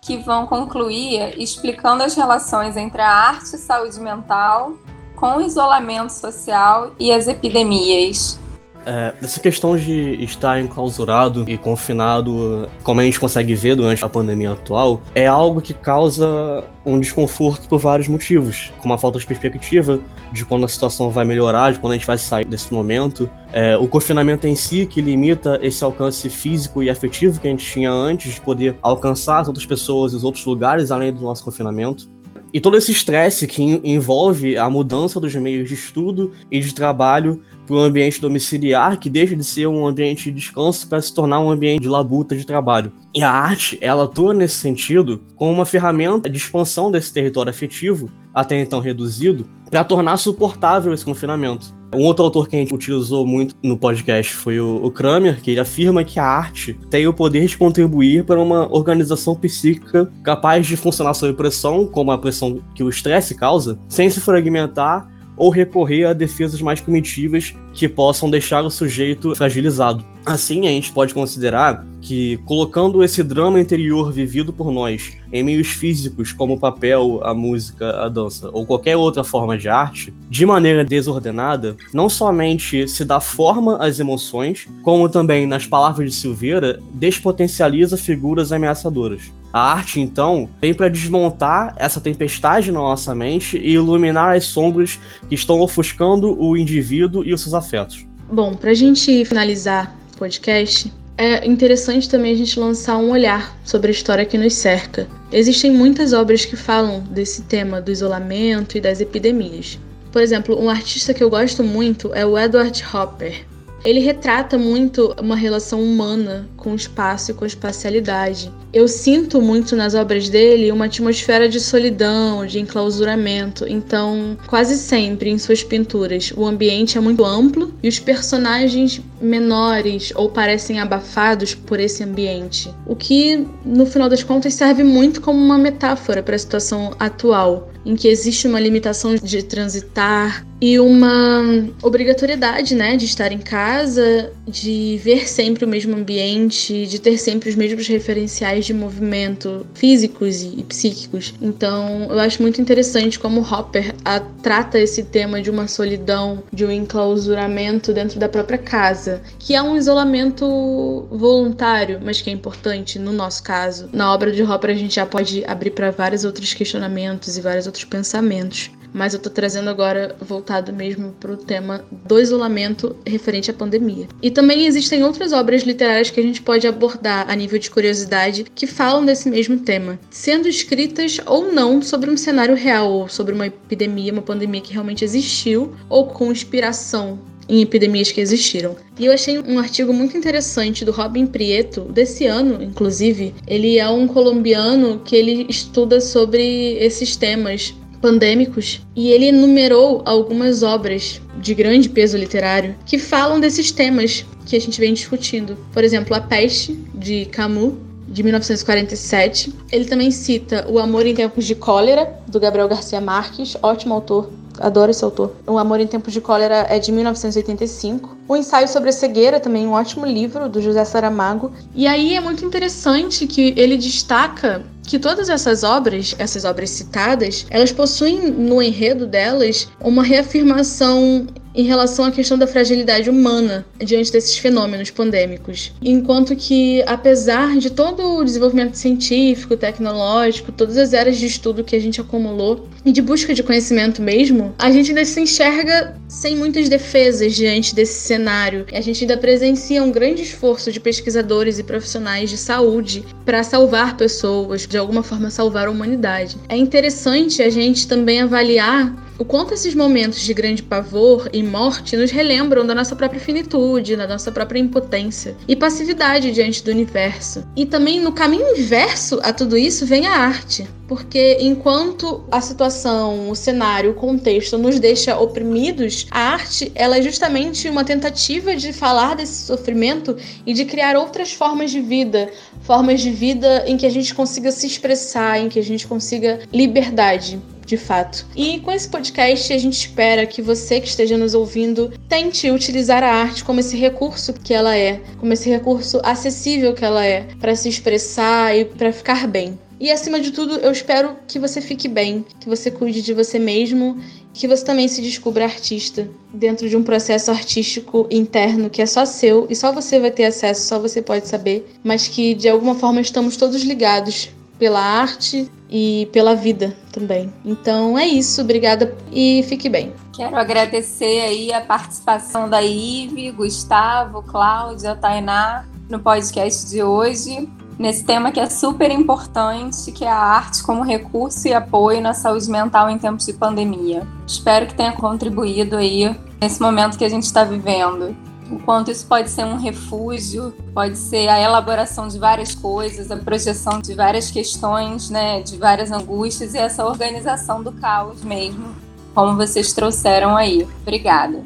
que 0.00 0.16
vão 0.16 0.44
concluir 0.44 1.40
explicando 1.40 2.02
as 2.02 2.16
relações 2.16 2.76
entre 2.76 3.00
a 3.00 3.08
arte 3.08 3.54
e 3.54 3.58
saúde 3.58 4.00
mental 4.00 4.72
com 5.14 5.36
o 5.36 5.40
isolamento 5.40 6.10
social 6.10 6.90
e 6.98 7.12
as 7.12 7.28
epidemias. 7.28 8.40
É, 8.84 9.14
essa 9.22 9.40
questão 9.40 9.76
de 9.76 10.22
estar 10.22 10.60
enclausurado 10.60 11.44
e 11.48 11.56
confinado, 11.56 12.68
como 12.82 13.00
a 13.00 13.04
gente 13.04 13.18
consegue 13.18 13.54
ver 13.54 13.76
durante 13.76 14.04
a 14.04 14.08
pandemia 14.08 14.52
atual, 14.52 15.00
é 15.14 15.26
algo 15.26 15.60
que 15.60 15.72
causa 15.72 16.64
um 16.84 16.98
desconforto 16.98 17.68
por 17.68 17.78
vários 17.78 18.08
motivos, 18.08 18.72
como 18.78 18.92
a 18.92 18.98
falta 18.98 19.18
de 19.18 19.26
perspectiva 19.26 20.00
de 20.32 20.44
quando 20.44 20.64
a 20.64 20.68
situação 20.68 21.10
vai 21.10 21.24
melhorar, 21.24 21.72
de 21.72 21.78
quando 21.78 21.92
a 21.92 21.96
gente 21.96 22.06
vai 22.06 22.18
sair 22.18 22.44
desse 22.44 22.72
momento, 22.72 23.30
é, 23.52 23.76
o 23.76 23.86
confinamento 23.86 24.46
em 24.46 24.56
si 24.56 24.86
que 24.86 25.00
limita 25.00 25.58
esse 25.62 25.84
alcance 25.84 26.28
físico 26.28 26.82
e 26.82 26.90
afetivo 26.90 27.40
que 27.40 27.46
a 27.46 27.50
gente 27.50 27.64
tinha 27.64 27.90
antes 27.90 28.34
de 28.34 28.40
poder 28.40 28.76
alcançar 28.82 29.40
as 29.40 29.48
outras 29.48 29.66
pessoas 29.66 30.12
e 30.12 30.16
os 30.16 30.24
outros 30.24 30.44
lugares 30.44 30.90
além 30.90 31.12
do 31.12 31.20
nosso 31.20 31.44
confinamento. 31.44 32.10
E 32.52 32.60
todo 32.60 32.76
esse 32.76 32.92
estresse 32.92 33.46
que 33.46 33.62
envolve 33.82 34.58
a 34.58 34.68
mudança 34.68 35.18
dos 35.18 35.34
meios 35.34 35.68
de 35.68 35.74
estudo 35.74 36.32
e 36.50 36.60
de 36.60 36.74
trabalho 36.74 37.40
para 37.72 37.80
um 37.80 37.84
ambiente 37.84 38.20
domiciliar 38.20 38.98
que 38.98 39.08
deixa 39.08 39.34
de 39.34 39.42
ser 39.42 39.66
um 39.66 39.86
ambiente 39.86 40.24
de 40.24 40.32
descanso 40.32 40.86
para 40.86 41.00
se 41.00 41.14
tornar 41.14 41.40
um 41.40 41.50
ambiente 41.50 41.80
de 41.80 41.88
labuta 41.88 42.36
de 42.36 42.44
trabalho. 42.44 42.92
E 43.14 43.22
a 43.22 43.30
arte, 43.30 43.78
ela 43.80 44.04
atua 44.04 44.34
nesse 44.34 44.56
sentido 44.56 45.22
como 45.34 45.50
uma 45.50 45.64
ferramenta 45.64 46.28
de 46.28 46.36
expansão 46.36 46.90
desse 46.90 47.10
território 47.10 47.48
afetivo, 47.48 48.10
até 48.34 48.60
então 48.60 48.78
reduzido, 48.78 49.46
para 49.70 49.84
tornar 49.84 50.18
suportável 50.18 50.92
esse 50.92 51.04
confinamento. 51.04 51.74
Um 51.94 52.04
outro 52.04 52.24
autor 52.24 52.48
que 52.48 52.56
a 52.56 52.58
gente 52.58 52.74
utilizou 52.74 53.26
muito 53.26 53.54
no 53.62 53.76
podcast 53.76 54.34
foi 54.34 54.58
o 54.58 54.90
Kramer, 54.90 55.42
que 55.42 55.50
ele 55.50 55.60
afirma 55.60 56.04
que 56.04 56.18
a 56.18 56.24
arte 56.24 56.78
tem 56.90 57.06
o 57.06 57.12
poder 57.12 57.46
de 57.46 57.56
contribuir 57.56 58.24
para 58.24 58.40
uma 58.40 58.66
organização 58.70 59.34
psíquica 59.34 60.10
capaz 60.22 60.66
de 60.66 60.74
funcionar 60.74 61.12
sob 61.12 61.34
pressão, 61.34 61.86
como 61.86 62.10
a 62.10 62.16
pressão 62.16 62.60
que 62.74 62.82
o 62.82 62.88
estresse 62.88 63.34
causa, 63.34 63.78
sem 63.88 64.08
se 64.08 64.20
fragmentar 64.20 65.11
ou 65.42 65.50
recorrer 65.50 66.04
a 66.04 66.12
defesas 66.12 66.62
mais 66.62 66.80
primitivas 66.80 67.52
que 67.74 67.88
possam 67.88 68.30
deixar 68.30 68.62
o 68.64 68.70
sujeito 68.70 69.34
fragilizado. 69.34 70.04
Assim, 70.24 70.68
a 70.68 70.70
gente 70.70 70.92
pode 70.92 71.12
considerar 71.12 71.84
que, 72.00 72.36
colocando 72.44 73.02
esse 73.02 73.24
drama 73.24 73.58
interior 73.58 74.12
vivido 74.12 74.52
por 74.52 74.70
nós 74.70 75.16
em 75.32 75.42
meios 75.42 75.66
físicos, 75.66 76.30
como 76.30 76.54
o 76.54 76.60
papel, 76.60 77.18
a 77.24 77.34
música, 77.34 78.04
a 78.04 78.08
dança 78.08 78.50
ou 78.52 78.64
qualquer 78.64 78.96
outra 78.96 79.24
forma 79.24 79.58
de 79.58 79.68
arte, 79.68 80.14
de 80.30 80.46
maneira 80.46 80.84
desordenada, 80.84 81.76
não 81.92 82.08
somente 82.08 82.86
se 82.86 83.04
dá 83.04 83.18
forma 83.18 83.78
às 83.78 83.98
emoções, 83.98 84.68
como 84.84 85.08
também, 85.08 85.44
nas 85.44 85.66
palavras 85.66 86.08
de 86.08 86.16
Silveira, 86.16 86.78
despotencializa 86.94 87.96
figuras 87.96 88.52
ameaçadoras. 88.52 89.41
A 89.52 89.72
arte, 89.72 90.00
então, 90.00 90.48
vem 90.60 90.72
para 90.72 90.88
desmontar 90.88 91.74
essa 91.76 92.00
tempestade 92.00 92.72
na 92.72 92.78
nossa 92.78 93.14
mente 93.14 93.58
e 93.58 93.72
iluminar 93.72 94.34
as 94.34 94.44
sombras 94.44 94.98
que 95.28 95.34
estão 95.34 95.60
ofuscando 95.60 96.40
o 96.42 96.56
indivíduo 96.56 97.22
e 97.22 97.34
os 97.34 97.42
seus 97.42 97.52
afetos. 97.52 98.06
Bom, 98.32 98.54
para 98.54 98.70
a 98.70 98.74
gente 98.74 99.24
finalizar 99.26 99.94
o 100.14 100.16
podcast, 100.16 100.90
é 101.18 101.46
interessante 101.46 102.08
também 102.08 102.32
a 102.32 102.36
gente 102.36 102.58
lançar 102.58 102.96
um 102.96 103.10
olhar 103.10 103.54
sobre 103.62 103.88
a 103.88 103.90
história 103.90 104.24
que 104.24 104.38
nos 104.38 104.54
cerca. 104.54 105.06
Existem 105.30 105.70
muitas 105.70 106.14
obras 106.14 106.46
que 106.46 106.56
falam 106.56 107.00
desse 107.00 107.42
tema 107.42 107.80
do 107.80 107.90
isolamento 107.90 108.78
e 108.78 108.80
das 108.80 109.00
epidemias. 109.00 109.78
Por 110.10 110.22
exemplo, 110.22 110.58
um 110.58 110.70
artista 110.70 111.12
que 111.12 111.22
eu 111.22 111.28
gosto 111.28 111.62
muito 111.62 112.10
é 112.14 112.24
o 112.24 112.38
Edward 112.38 112.82
Hopper. 112.94 113.44
Ele 113.84 114.00
retrata 114.00 114.56
muito 114.56 115.14
uma 115.20 115.36
relação 115.36 115.82
humana 115.82 116.48
com 116.56 116.72
o 116.72 116.76
espaço 116.76 117.30
e 117.30 117.34
com 117.34 117.44
a 117.44 117.46
espacialidade. 117.46 118.50
Eu 118.72 118.88
sinto 118.88 119.42
muito 119.42 119.76
nas 119.76 119.94
obras 119.94 120.30
dele 120.30 120.72
uma 120.72 120.86
atmosfera 120.86 121.46
de 121.46 121.60
solidão, 121.60 122.46
de 122.46 122.58
enclausuramento. 122.58 123.66
Então, 123.68 124.36
quase 124.46 124.78
sempre 124.78 125.28
em 125.28 125.36
suas 125.36 125.62
pinturas, 125.62 126.32
o 126.34 126.46
ambiente 126.46 126.96
é 126.96 127.00
muito 127.00 127.22
amplo 127.22 127.74
e 127.82 127.88
os 127.88 127.98
personagens 127.98 128.98
menores 129.20 130.10
ou 130.16 130.30
parecem 130.30 130.80
abafados 130.80 131.54
por 131.54 131.78
esse 131.78 132.02
ambiente. 132.02 132.72
O 132.86 132.96
que, 132.96 133.46
no 133.62 133.84
final 133.84 134.08
das 134.08 134.22
contas, 134.22 134.54
serve 134.54 134.82
muito 134.82 135.20
como 135.20 135.38
uma 135.38 135.58
metáfora 135.58 136.22
para 136.22 136.34
a 136.34 136.38
situação 136.38 136.92
atual 136.98 137.70
em 137.84 137.96
que 137.96 138.08
existe 138.08 138.46
uma 138.46 138.60
limitação 138.60 139.14
de 139.16 139.42
transitar 139.42 140.46
e 140.60 140.78
uma 140.78 141.42
obrigatoriedade, 141.82 142.74
né, 142.74 142.96
de 142.96 143.04
estar 143.04 143.32
em 143.32 143.38
casa, 143.38 144.32
de 144.46 145.00
ver 145.02 145.28
sempre 145.28 145.64
o 145.64 145.68
mesmo 145.68 145.96
ambiente, 145.96 146.86
de 146.86 147.00
ter 147.00 147.18
sempre 147.18 147.50
os 147.50 147.56
mesmos 147.56 147.88
referenciais 147.88 148.61
sinais 148.62 148.66
de 148.66 148.72
movimento 148.72 149.66
físicos 149.74 150.42
e, 150.42 150.62
psíquicos. 150.62 151.34
Então, 151.40 152.06
eu 152.08 152.18
acho 152.20 152.40
muito 152.40 152.60
interessante 152.60 153.18
como 153.18 153.40
Hopper 153.40 153.94
a, 154.04 154.20
trata 154.20 154.78
esse 154.78 155.02
tema 155.02 155.42
de 155.42 155.50
uma 155.50 155.66
solidão, 155.66 156.42
de 156.52 156.64
um 156.64 156.70
enclausuramento 156.70 157.92
dentro 157.92 158.18
da 158.18 158.28
própria 158.28 158.58
casa, 158.58 159.20
que 159.38 159.54
é 159.54 159.62
um 159.62 159.76
isolamento 159.76 161.06
voluntário, 161.10 162.00
mas 162.02 162.20
que 162.20 162.30
é 162.30 162.32
importante 162.32 162.98
no 162.98 163.12
nosso 163.12 163.42
caso. 163.42 163.88
Na 163.92 164.12
obra 164.12 164.30
de 164.30 164.42
Hopper 164.42 164.70
a 164.70 164.74
gente 164.74 164.94
já 164.94 165.04
pode 165.04 165.44
abrir 165.46 165.70
para 165.70 165.90
vários 165.90 166.24
outros 166.24 166.54
questionamentos 166.54 167.36
e 167.36 167.40
vários 167.40 167.66
outros 167.66 167.84
pensamentos 167.84 168.70
mas 168.92 169.14
eu 169.14 169.20
tô 169.20 169.30
trazendo 169.30 169.70
agora 169.70 170.16
voltado 170.20 170.72
mesmo 170.72 171.12
pro 171.18 171.36
tema 171.36 171.84
do 171.90 172.20
isolamento 172.20 172.96
referente 173.06 173.50
à 173.50 173.54
pandemia. 173.54 174.08
E 174.20 174.30
também 174.30 174.66
existem 174.66 175.02
outras 175.04 175.32
obras 175.32 175.62
literárias 175.62 176.10
que 176.10 176.20
a 176.20 176.22
gente 176.22 176.42
pode 176.42 176.66
abordar 176.66 177.30
a 177.30 177.34
nível 177.34 177.58
de 177.58 177.70
curiosidade 177.70 178.44
que 178.54 178.66
falam 178.66 179.04
desse 179.04 179.28
mesmo 179.28 179.58
tema, 179.58 179.98
sendo 180.10 180.48
escritas 180.48 181.18
ou 181.26 181.52
não 181.52 181.80
sobre 181.82 182.10
um 182.10 182.16
cenário 182.16 182.54
real 182.54 182.92
ou 182.92 183.08
sobre 183.08 183.34
uma 183.34 183.46
epidemia, 183.46 184.12
uma 184.12 184.22
pandemia 184.22 184.60
que 184.60 184.72
realmente 184.72 185.04
existiu 185.04 185.74
ou 185.88 186.06
com 186.06 186.30
inspiração 186.30 187.18
em 187.48 187.60
epidemias 187.60 188.10
que 188.10 188.20
existiram. 188.20 188.76
E 188.98 189.06
eu 189.06 189.12
achei 189.12 189.38
um 189.38 189.58
artigo 189.58 189.92
muito 189.92 190.16
interessante 190.16 190.84
do 190.84 190.92
Robin 190.92 191.26
Prieto, 191.26 191.82
desse 191.82 192.24
ano, 192.24 192.62
inclusive. 192.62 193.34
Ele 193.46 193.78
é 193.78 193.88
um 193.88 194.06
colombiano 194.06 195.00
que 195.04 195.16
ele 195.16 195.46
estuda 195.48 196.00
sobre 196.00 196.74
esses 196.78 197.16
temas 197.16 197.74
pandêmicos 198.02 198.82
e 198.94 199.10
ele 199.10 199.28
enumerou 199.28 200.02
algumas 200.04 200.62
obras 200.64 201.22
de 201.38 201.54
grande 201.54 201.88
peso 201.88 202.18
literário 202.18 202.74
que 202.84 202.98
falam 202.98 203.40
desses 203.40 203.70
temas 203.70 204.26
que 204.44 204.56
a 204.56 204.60
gente 204.60 204.78
vem 204.80 204.92
discutindo. 204.92 205.56
Por 205.72 205.84
exemplo, 205.84 206.14
A 206.14 206.20
Peste, 206.20 206.74
de 206.92 207.24
Camus, 207.26 207.74
de 208.08 208.22
1947. 208.22 209.54
Ele 209.70 209.84
também 209.86 210.10
cita 210.10 210.66
O 210.68 210.78
Amor 210.78 211.06
em 211.06 211.14
Tempos 211.14 211.46
de 211.46 211.54
Cólera, 211.54 212.18
do 212.26 212.38
Gabriel 212.38 212.68
Garcia 212.68 213.00
Marques, 213.00 213.56
ótimo 213.62 213.94
autor. 213.94 214.30
Adoro 214.58 214.90
esse 214.90 215.02
autor. 215.02 215.34
O 215.46 215.56
Amor 215.56 215.80
em 215.80 215.86
Tempos 215.86 216.12
de 216.12 216.20
Cólera 216.20 216.66
é 216.68 216.78
de 216.78 216.92
1985. 216.92 218.18
O 218.28 218.36
Ensaio 218.36 218.68
sobre 218.68 218.90
a 218.90 218.92
Cegueira, 218.92 219.40
também 219.40 219.66
um 219.66 219.72
ótimo 219.72 220.04
livro, 220.04 220.48
do 220.48 220.60
José 220.60 220.84
Saramago. 220.84 221.52
E 221.74 221.86
aí 221.86 222.14
é 222.14 222.20
muito 222.20 222.44
interessante 222.44 223.26
que 223.26 223.54
ele 223.56 223.78
destaca 223.78 224.62
que 224.82 224.98
todas 224.98 225.28
essas 225.28 225.62
obras, 225.62 226.14
essas 226.18 226.44
obras 226.44 226.70
citadas, 226.70 227.46
elas 227.50 227.72
possuem 227.72 228.30
no 228.30 228.60
enredo 228.60 229.06
delas 229.06 229.68
uma 229.80 230.02
reafirmação 230.02 231.26
em 231.54 231.64
relação 231.64 232.04
à 232.04 232.10
questão 232.10 232.38
da 232.38 232.46
fragilidade 232.46 233.10
humana 233.10 233.64
diante 233.78 234.12
desses 234.12 234.36
fenômenos 234.38 234.90
pandêmicos. 234.90 235.72
Enquanto 235.82 236.34
que, 236.34 236.82
apesar 236.86 237.58
de 237.58 237.70
todo 237.70 238.18
o 238.18 238.24
desenvolvimento 238.24 238.74
científico, 238.74 239.56
tecnológico, 239.56 240.52
todas 240.52 240.76
as 240.76 240.92
eras 240.92 241.18
de 241.18 241.26
estudo 241.26 241.64
que 241.64 241.76
a 241.76 241.80
gente 241.80 242.00
acumulou 242.00 242.68
e 242.84 242.92
de 242.92 243.02
busca 243.02 243.34
de 243.34 243.42
conhecimento 243.42 244.02
mesmo, 244.02 244.54
a 244.58 244.70
gente 244.70 244.90
ainda 244.90 245.04
se 245.04 245.20
enxerga 245.20 245.96
sem 246.08 246.36
muitas 246.36 246.68
defesas 246.68 247.34
diante 247.34 247.74
desse 247.74 248.00
cenário. 248.00 248.66
A 248.72 248.80
gente 248.80 249.04
ainda 249.04 249.16
presencia 249.16 249.82
um 249.82 249.92
grande 249.92 250.22
esforço 250.22 250.72
de 250.72 250.80
pesquisadores 250.80 251.58
e 251.58 251.62
profissionais 251.62 252.30
de 252.30 252.36
saúde 252.36 253.04
para 253.24 253.42
salvar 253.42 253.96
pessoas, 253.96 254.66
de 254.66 254.76
alguma 254.76 255.02
forma 255.02 255.30
salvar 255.30 255.68
a 255.68 255.70
humanidade. 255.70 256.36
É 256.48 256.56
interessante 256.56 257.42
a 257.42 257.50
gente 257.50 257.86
também 257.86 258.20
avaliar 258.20 258.94
o 259.22 259.24
quanto 259.24 259.54
esses 259.54 259.72
momentos 259.72 260.20
de 260.20 260.34
grande 260.34 260.64
pavor 260.64 261.30
e 261.32 261.44
morte 261.44 261.96
nos 261.96 262.10
relembram 262.10 262.66
da 262.66 262.74
nossa 262.74 262.96
própria 262.96 263.20
finitude, 263.20 263.94
da 263.94 264.04
nossa 264.04 264.32
própria 264.32 264.58
impotência 264.58 265.36
e 265.46 265.54
passividade 265.54 266.32
diante 266.32 266.64
do 266.64 266.72
universo. 266.72 267.46
E 267.54 267.64
também 267.64 268.00
no 268.00 268.10
caminho 268.10 268.58
inverso 268.58 269.20
a 269.22 269.32
tudo 269.32 269.56
isso 269.56 269.86
vem 269.86 270.08
a 270.08 270.16
arte, 270.16 270.66
porque 270.92 271.38
enquanto 271.40 272.22
a 272.30 272.38
situação, 272.42 273.30
o 273.30 273.34
cenário, 273.34 273.92
o 273.92 273.94
contexto 273.94 274.58
nos 274.58 274.78
deixa 274.78 275.18
oprimidos, 275.18 276.06
a 276.10 276.34
arte 276.34 276.70
ela 276.74 276.98
é 276.98 277.02
justamente 277.02 277.66
uma 277.66 277.82
tentativa 277.82 278.54
de 278.54 278.74
falar 278.74 279.16
desse 279.16 279.46
sofrimento 279.46 280.14
e 280.44 280.52
de 280.52 280.66
criar 280.66 280.94
outras 280.94 281.32
formas 281.32 281.70
de 281.70 281.80
vida, 281.80 282.30
formas 282.60 283.00
de 283.00 283.10
vida 283.10 283.64
em 283.66 283.78
que 283.78 283.86
a 283.86 283.90
gente 283.90 284.14
consiga 284.14 284.52
se 284.52 284.66
expressar, 284.66 285.40
em 285.40 285.48
que 285.48 285.58
a 285.58 285.62
gente 285.62 285.86
consiga 285.86 286.40
liberdade 286.52 287.40
de 287.64 287.78
fato. 287.78 288.26
E 288.36 288.60
com 288.60 288.70
esse 288.70 288.86
podcast, 288.86 289.50
a 289.50 289.56
gente 289.56 289.78
espera 289.78 290.26
que 290.26 290.42
você 290.42 290.78
que 290.78 290.88
esteja 290.88 291.16
nos 291.16 291.32
ouvindo 291.32 291.90
tente 292.06 292.50
utilizar 292.50 293.02
a 293.02 293.14
arte 293.14 293.44
como 293.44 293.60
esse 293.60 293.78
recurso 293.78 294.34
que 294.34 294.52
ela 294.52 294.76
é, 294.76 295.00
como 295.18 295.32
esse 295.32 295.48
recurso 295.48 296.02
acessível 296.04 296.74
que 296.74 296.84
ela 296.84 297.02
é, 297.02 297.26
para 297.40 297.56
se 297.56 297.70
expressar 297.70 298.54
e 298.54 298.66
para 298.66 298.92
ficar 298.92 299.26
bem. 299.26 299.58
E 299.82 299.90
acima 299.90 300.20
de 300.20 300.30
tudo, 300.30 300.58
eu 300.58 300.70
espero 300.70 301.16
que 301.26 301.40
você 301.40 301.60
fique 301.60 301.88
bem, 301.88 302.24
que 302.38 302.48
você 302.48 302.70
cuide 302.70 303.02
de 303.02 303.12
você 303.12 303.36
mesmo, 303.36 304.00
que 304.32 304.46
você 304.46 304.64
também 304.64 304.86
se 304.86 305.02
descubra 305.02 305.44
artista 305.44 306.08
dentro 306.32 306.68
de 306.68 306.76
um 306.76 306.84
processo 306.84 307.32
artístico 307.32 308.06
interno 308.08 308.70
que 308.70 308.80
é 308.80 308.86
só 308.86 309.04
seu 309.04 309.44
e 309.50 309.56
só 309.56 309.72
você 309.72 309.98
vai 309.98 310.12
ter 310.12 310.26
acesso, 310.26 310.68
só 310.68 310.78
você 310.78 311.02
pode 311.02 311.26
saber, 311.26 311.68
mas 311.82 312.06
que 312.06 312.32
de 312.32 312.48
alguma 312.48 312.76
forma 312.76 313.00
estamos 313.00 313.36
todos 313.36 313.62
ligados 313.62 314.30
pela 314.56 314.78
arte 314.80 315.50
e 315.68 316.08
pela 316.12 316.36
vida 316.36 316.76
também. 316.92 317.32
Então 317.44 317.98
é 317.98 318.06
isso, 318.06 318.40
obrigada 318.40 318.96
e 319.10 319.44
fique 319.48 319.68
bem. 319.68 319.92
Quero 320.14 320.36
agradecer 320.36 321.22
aí 321.22 321.52
a 321.52 321.60
participação 321.60 322.48
da 322.48 322.62
Ive, 322.62 323.32
Gustavo, 323.32 324.22
Cláudia, 324.22 324.94
Tainá 324.94 325.66
no 325.88 325.98
podcast 325.98 326.70
de 326.70 326.84
hoje, 326.84 327.48
nesse 327.82 328.04
tema 328.04 328.30
que 328.30 328.38
é 328.38 328.48
super 328.48 328.92
importante, 328.92 329.90
que 329.90 330.04
é 330.04 330.08
a 330.08 330.16
arte 330.16 330.62
como 330.62 330.84
recurso 330.84 331.48
e 331.48 331.52
apoio 331.52 332.00
na 332.00 332.14
saúde 332.14 332.48
mental 332.48 332.88
em 332.88 332.96
tempos 332.96 333.26
de 333.26 333.32
pandemia. 333.32 334.06
Espero 334.24 334.68
que 334.68 334.74
tenha 334.74 334.92
contribuído 334.92 335.76
aí 335.76 336.16
nesse 336.40 336.62
momento 336.62 336.96
que 336.96 337.04
a 337.04 337.08
gente 337.08 337.24
está 337.24 337.42
vivendo 337.42 338.16
o 338.48 338.58
quanto 338.60 338.90
isso 338.90 339.06
pode 339.06 339.30
ser 339.30 339.44
um 339.44 339.56
refúgio, 339.56 340.54
pode 340.74 340.96
ser 340.96 341.28
a 341.28 341.40
elaboração 341.40 342.06
de 342.06 342.18
várias 342.18 342.54
coisas, 342.54 343.10
a 343.10 343.16
projeção 343.16 343.80
de 343.80 343.94
várias 343.94 344.30
questões, 344.30 345.10
né, 345.10 345.40
de 345.40 345.56
várias 345.56 345.90
angústias 345.90 346.54
e 346.54 346.58
essa 346.58 346.86
organização 346.86 347.62
do 347.62 347.72
caos 347.72 348.22
mesmo, 348.22 348.76
como 349.14 349.36
vocês 349.36 349.72
trouxeram 349.72 350.36
aí. 350.36 350.68
Obrigada. 350.82 351.42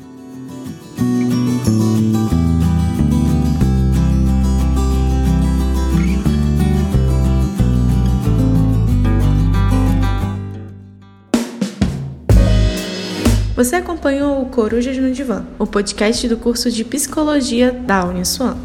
Você 13.56 13.76
acompanhou 13.76 14.42
o 14.42 14.50
Corujas 14.50 14.98
no 14.98 15.10
Divã, 15.10 15.42
o 15.58 15.66
podcast 15.66 16.28
do 16.28 16.36
curso 16.36 16.70
de 16.70 16.84
Psicologia 16.84 17.72
da 17.72 18.04
Uniswan. 18.04 18.58